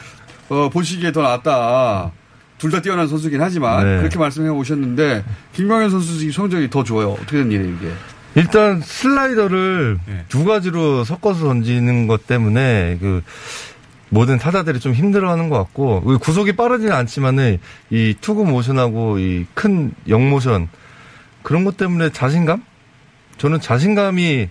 어, 0.53 0.69
보시기에 0.69 1.11
더 1.11 1.21
낫다. 1.21 2.11
둘 2.59 2.71
다 2.71 2.81
뛰어난 2.81 3.07
선수긴 3.09 3.41
하지만 3.41 3.83
네. 3.83 3.97
그렇게 3.97 4.17
말씀해 4.17 4.47
오셨는데 4.49 5.25
김광현 5.53 5.89
선수 5.89 6.31
성적이 6.31 6.69
더 6.69 6.83
좋아요. 6.83 7.09
어떻게 7.11 7.37
된 7.37 7.51
일이에요 7.51 7.73
이게? 7.75 7.91
일단 8.35 8.79
슬라이더를 8.81 9.99
네. 10.07 10.25
두 10.29 10.45
가지로 10.45 11.03
섞어서 11.03 11.45
던지는 11.45 12.07
것 12.07 12.25
때문에 12.25 12.97
그 13.01 13.21
모든 14.09 14.37
타자들이 14.37 14.79
좀 14.79 14.93
힘들어하는 14.93 15.49
것 15.49 15.57
같고 15.57 16.01
그 16.03 16.17
구속이 16.19 16.53
빠르지는 16.55 16.93
않지만은 16.93 17.57
이 17.89 18.15
투구 18.21 18.45
모션하고 18.45 19.19
이 19.19 19.45
큰 19.55 19.91
영 20.07 20.29
모션 20.29 20.69
그런 21.41 21.65
것 21.65 21.75
때문에 21.75 22.11
자신감? 22.11 22.63
저는 23.39 23.59
자신감이 23.59 24.47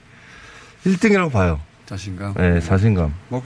1등이라고 0.85 1.33
봐요. 1.33 1.61
자신감. 1.87 2.35
네, 2.37 2.61
자신감. 2.61 3.15
뭐 3.29 3.43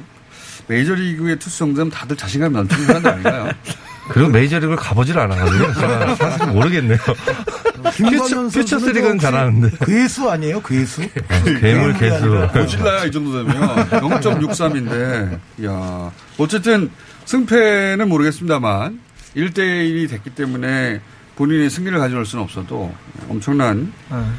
메이저리그의 0.68 1.38
투수정들은 1.38 1.90
다들 1.90 2.16
자신감이 2.16 2.54
넘치는 2.54 2.86
사람들 2.86 3.10
아닌가요? 3.10 3.50
그리고 4.08 4.28
메이저리그를 4.30 4.76
가보질 4.76 5.18
않아가지고 5.18 5.74
제가 5.74 6.14
사실 6.14 6.46
모르겠네요. 6.46 6.98
퓨처 7.96 8.28
선수는 8.28 8.78
스리그는 8.80 9.18
잘하는데. 9.18 9.84
괴수 9.84 10.30
아니에요? 10.30 10.62
괴수? 10.62 11.02
괴물 11.60 11.94
개수. 11.94 12.48
고질라야 12.52 13.04
이 13.04 13.10
정도 13.10 13.44
되면 13.44 13.60
0.63인데, 13.90 15.38
야 15.66 16.12
어쨌든 16.38 16.90
승패는 17.24 18.08
모르겠습니다만 18.08 19.00
1대1이 19.36 20.08
됐기 20.08 20.30
때문에 20.30 21.00
본인이 21.34 21.68
승리를 21.68 21.98
가져올 21.98 22.24
수는 22.24 22.44
없어도 22.44 22.94
엄청난 23.28 23.92
아. 24.08 24.32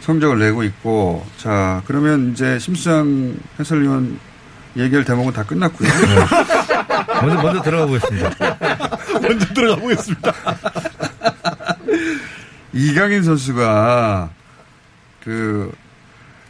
성적을 0.00 0.38
내고 0.40 0.64
있고, 0.64 1.24
자 1.36 1.82
그러면 1.86 2.32
이제 2.32 2.58
심수장 2.58 3.36
해설위원 3.60 4.18
얘기할 4.76 5.04
대목은 5.04 5.32
다 5.32 5.42
끝났고요. 5.44 5.88
먼저 7.22 7.42
먼저 7.42 7.62
들어가 7.62 7.86
보겠습니다. 7.86 8.30
먼저 9.22 9.54
들어가 9.54 9.80
보겠습니다. 9.80 10.32
이강인 12.72 13.22
선수가 13.22 14.30
그 15.22 15.72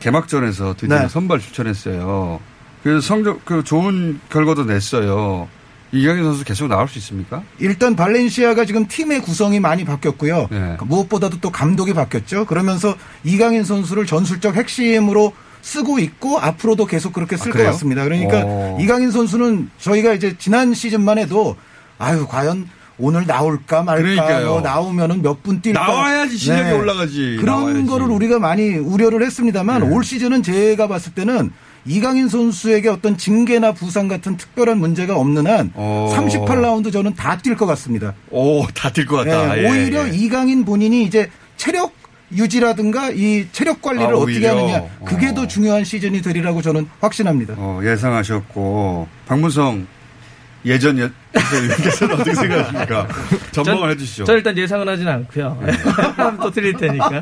개막전에서 0.00 0.74
드디어 0.76 1.00
네. 1.00 1.08
선발 1.08 1.40
출전했어요. 1.40 2.40
그래서 2.82 3.00
성적 3.00 3.44
그 3.44 3.62
좋은 3.64 4.20
결과도 4.30 4.64
냈어요. 4.64 5.48
이강인 5.92 6.24
선수 6.24 6.44
계속 6.44 6.66
나올 6.66 6.88
수 6.88 6.98
있습니까? 6.98 7.42
일단 7.60 7.94
발렌시아가 7.94 8.64
지금 8.64 8.86
팀의 8.88 9.20
구성이 9.22 9.60
많이 9.60 9.84
바뀌었고요. 9.84 10.48
네. 10.50 10.76
무엇보다도 10.82 11.40
또 11.40 11.50
감독이 11.50 11.94
바뀌었죠. 11.94 12.46
그러면서 12.46 12.96
이강인 13.22 13.62
선수를 13.62 14.04
전술적 14.04 14.56
핵심으로 14.56 15.32
쓰고 15.64 15.98
있고 15.98 16.38
앞으로도 16.38 16.84
계속 16.84 17.14
그렇게 17.14 17.36
쓸 17.38 17.50
아, 17.52 17.56
것? 17.56 17.64
같습니다. 17.64 18.04
그러니까 18.04 18.44
오. 18.44 18.76
이강인 18.80 19.10
선수는 19.10 19.70
저희가 19.80 20.12
이제 20.12 20.36
지난 20.38 20.74
시즌만 20.74 21.16
해도 21.18 21.56
아유 21.98 22.26
과연 22.28 22.68
오늘 22.98 23.26
나올까 23.26 23.82
말까. 23.82 24.40
뭐 24.42 24.60
나오면은 24.60 25.22
몇 25.22 25.42
분 25.42 25.60
뛸까 25.62 25.72
네. 25.72 25.72
나와야지 25.72 26.36
실력이 26.36 26.70
올라가지. 26.72 27.36
그런 27.40 27.60
나와야지. 27.60 27.86
거를 27.86 28.06
우리가 28.10 28.38
많이 28.38 28.74
우려를 28.76 29.24
했습니다만 29.24 29.88
네. 29.88 29.94
올 29.94 30.04
시즌은 30.04 30.42
제가 30.42 30.86
봤을 30.86 31.12
때는 31.14 31.50
이강인 31.86 32.28
선수에게 32.28 32.88
어떤 32.90 33.16
징계나 33.16 33.72
부상 33.72 34.06
같은 34.06 34.36
특별한 34.36 34.78
문제가 34.78 35.16
없는 35.16 35.46
한 35.46 35.70
어. 35.74 36.12
38라운드 36.14 36.92
저는 36.92 37.14
다 37.14 37.38
뛸 37.38 37.56
것 37.56 37.64
같습니다. 37.66 38.14
오, 38.30 38.66
다 38.74 38.90
뛸 38.92 39.06
것 39.06 39.16
같다. 39.16 39.58
예, 39.58 39.64
예, 39.64 39.68
오히려 39.70 40.06
예. 40.08 40.12
이강인 40.14 40.64
본인이 40.66 41.04
이제 41.04 41.30
체력 41.56 41.92
유지라든가 42.36 43.10
이 43.10 43.46
체력 43.52 43.80
관리를 43.82 44.14
아, 44.14 44.16
어떻게. 44.18 44.46
하느냐 44.46 44.82
그게 45.04 45.32
더 45.34 45.46
중요한 45.46 45.84
시즌이 45.84 46.22
되리라고 46.22 46.62
저는 46.62 46.88
확신합니다. 47.00 47.54
어, 47.56 47.80
예상하셨고 47.82 49.08
박문성 49.26 49.86
예전 50.66 50.98
예, 50.98 51.10
위원께서는 51.66 52.14
어떻게 52.14 52.34
생각하십니까? 52.34 53.08
전망을 53.52 53.80
전- 53.82 53.90
해주시죠. 53.90 54.24
저 54.24 54.34
일단 54.34 54.56
예상은 54.56 54.88
하진 54.88 55.06
않고요. 55.06 55.60
또 56.42 56.50
드릴 56.50 56.72
테니까. 56.74 57.20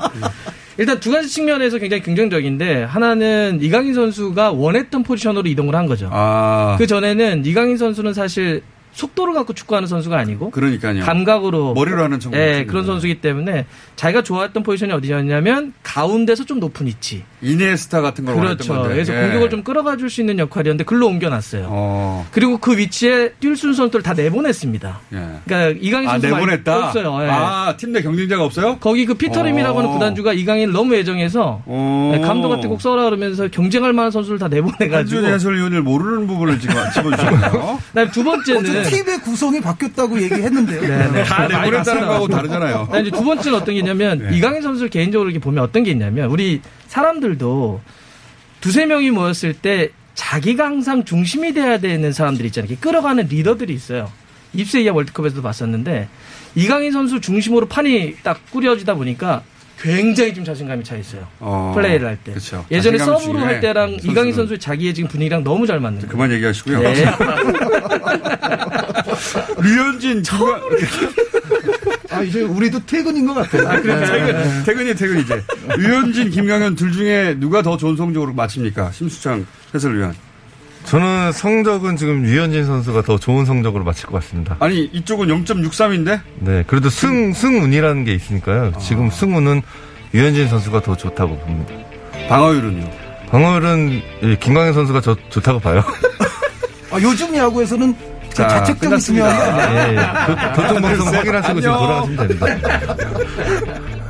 일단 0.79 0.99
두 1.01 1.11
가지 1.11 1.29
측면에서 1.29 1.79
굉장히 1.79 2.03
긍정적인데 2.03 2.85
하나는 2.85 3.59
이강인 3.61 3.95
선수가 3.95 4.53
원했던 4.53 5.03
포지션으로 5.03 5.47
이동을 5.49 5.75
한 5.75 5.87
거죠. 5.87 6.09
아. 6.13 6.77
그 6.79 6.87
전에는 6.87 7.45
이강인 7.45 7.77
선수는 7.77 8.15
사실 8.15 8.63
속도를 8.93 9.35
갖고 9.35 9.53
축구하는 9.53 9.89
선수가 9.89 10.17
아니고 10.19 10.51
그러니까요. 10.51 11.03
감각으로 11.05 11.75
머리로 11.75 12.03
하는 12.03 12.21
정도. 12.21 12.39
예, 12.39 12.65
그런 12.67 12.85
선수이기 12.87 13.21
때문에 13.21 13.67
자기가 13.97 14.23
좋아했던 14.23 14.63
포지션이 14.63 14.93
어디였냐면 14.93 15.73
가운데서 15.83 16.45
좀 16.45 16.61
높은 16.61 16.87
위치. 16.87 17.25
이네스타 17.41 18.01
같은 18.01 18.25
걸 18.25 18.37
그렇죠. 18.37 18.83
그래서 18.83 19.15
예. 19.17 19.23
공격을 19.23 19.51
좀 19.51 19.63
끌어가 19.65 19.97
줄 19.97 20.11
수 20.13 20.21
있는 20.21 20.39
역할이었는데 20.39 20.85
글로 20.85 21.07
옮겨놨어요. 21.07 21.67
어. 21.71 22.27
그리고 22.33 22.59
그 22.59 22.77
위치에 22.77 23.31
뛸 23.41 23.57
수 23.57 23.67
있는 23.67 23.75
선수를 23.75 24.03
다 24.03 24.13
내보냈습니다. 24.13 25.01
예. 25.15 25.27
그러니까 25.47 25.79
이강인 25.81 26.09
아, 26.09 26.13
선수 26.13 26.27
말고 26.29 26.47
내보냈다? 26.47 26.87
없어요. 26.89 27.19
예. 27.23 27.29
아, 27.31 27.75
팀 27.79 27.93
내 27.93 28.03
경쟁자가 28.03 28.45
없어요? 28.45 28.79
거기 28.79 29.05
그 29.07 29.15
피터림이라고 29.15 29.79
하는 29.79 29.91
어. 29.91 29.93
구단주가 29.95 30.33
이강인을 30.35 30.73
너무 30.73 30.95
애정해서 30.95 31.63
네, 31.67 32.21
감독한테 32.21 32.69
꼭 32.69 32.81
써라 32.81 33.05
그러면서 33.05 33.49
경쟁할 33.49 33.93
만한 33.93 34.11
선수를 34.11 34.39
다 34.39 34.49
내보내가지고 34.49 34.95
한준 34.97 35.25
해설위원을 35.27 35.83
모르는 35.83 36.27
부분을 36.27 36.59
지금 36.61 36.75
집어주셨네요. 36.95 37.79
두 38.13 38.25
번째는 38.25 38.82
어쨌든 38.83 39.05
팀의 39.05 39.21
구성이 39.21 39.61
바뀌었다고 39.61 40.21
얘기했는데요. 40.23 40.81
네, 41.13 41.25
다 41.25 41.49
내보냈다는 41.49 42.07
거하고 42.07 42.29
다르잖아요. 42.29 42.87
그다음에 42.87 43.09
이제 43.09 43.17
두 43.17 43.25
번째는 43.25 43.59
어떤 43.59 43.75
게 43.75 43.81
있냐면 43.81 44.19
네. 44.19 44.37
이강인 44.37 44.63
선수를 44.63 44.91
개인적으로 44.91 45.31
이렇게 45.31 45.43
보면 45.43 45.63
어떤 45.65 45.83
게 45.83 45.91
있냐면 45.91 46.31
우리 46.31 46.61
사람들도 46.89 47.81
두세 48.61 48.87
명이 48.87 49.11
모였을 49.11 49.55
때 49.55 49.91
자기가 50.15 50.65
항상 50.65 51.05
중심이 51.05 51.53
돼야 51.55 51.79
되는 51.79 52.13
사람들 52.13 52.45
있잖아요. 52.47 52.77
끌어가는 52.81 53.27
리더들이 53.29 53.73
있어요. 53.75 54.11
입세 54.55 54.81
이하 54.83 54.95
월드컵에서도 54.95 55.43
봤었는데 55.43 56.09
이강인 56.55 56.93
선수 56.93 57.21
중심으로 57.21 57.67
판이 57.69 58.17
딱 58.23 58.39
꾸려지다 58.51 58.95
보니까 58.95 59.43
굉장히 59.83 60.33
좀 60.33 60.45
자신감이 60.45 60.85
차 60.85 60.97
있어요. 60.97 61.27
어, 61.41 61.73
플레이를 61.75 62.07
할 62.07 62.17
때. 62.17 62.33
그렇죠. 62.33 62.65
예전에 62.71 62.99
서브로 62.99 63.21
중에 63.39 63.43
할 63.45 63.61
때랑 63.61 63.91
선수는. 63.91 64.13
이강인 64.13 64.33
선수의 64.35 64.59
자기의 64.61 64.95
지금 64.95 65.09
분위기랑 65.09 65.43
너무 65.43 65.67
잘 65.67 65.81
맞는 65.81 65.99
거예요. 66.01 66.11
그만 66.11 66.31
얘기하시고요. 66.33 66.81
네. 66.81 67.05
류현진 69.63 70.23
지금 70.25 70.39
아 72.11 72.23
이제 72.23 72.43
우리도 72.43 72.85
퇴근인 72.87 73.27
것 73.27 73.35
같아요. 73.35 73.69
아, 73.69 73.81
그래, 73.81 74.07
퇴근, 74.07 74.63
퇴근이 74.65 74.95
퇴근 74.95 75.21
이제. 75.21 75.43
류현진, 75.79 76.31
김강현 76.31 76.77
둘 76.77 76.93
중에 76.93 77.37
누가 77.39 77.63
더 77.63 77.77
좋은 77.77 77.97
성적으로 77.97 78.33
마칩니까? 78.35 78.93
심수창 78.93 79.47
해설위원. 79.75 80.15
저는 80.85 81.33
성적은 81.33 81.97
지금 81.97 82.25
유현진 82.25 82.65
선수가 82.67 83.03
더 83.03 83.19
좋은 83.19 83.45
성적으로 83.47 83.85
마칠 83.85 84.07
것 84.07 84.21
같습니다. 84.23 84.57
아니 84.61 84.85
이쪽은 84.93 85.29
0.63인데? 85.29 86.21
네, 86.41 86.65
그래도 86.67 86.91
승 86.91 87.33
승운이라는 87.33 88.05
게 88.05 88.15
있으니까요. 88.15 88.73
지금 88.79 89.09
승운은 89.11 89.63
유현진 90.13 90.49
선수가 90.49 90.83
더 90.83 90.97
좋다고 90.97 91.39
봅니다. 91.39 91.73
방어율은요? 92.29 92.91
방어율은 93.31 94.03
예, 94.25 94.37
김광현 94.37 94.75
선수가 94.75 95.01
저 95.01 95.17
좋다고 95.31 95.61
봐요. 95.61 95.83
아, 96.91 96.99
요즘 97.01 97.35
야구에서는 97.35 97.95
자, 98.35 98.49
자책점이 98.49 98.99
중요한. 99.01 99.35
아니에요. 99.41 99.81
예, 99.89 99.97
예. 99.97 99.97
교- 100.27 100.63
교통방송 100.63 101.07
확인하시고 101.15 101.61
지금 101.61 101.75
돌아가시면 101.77 102.29
됩니다. 102.29 102.47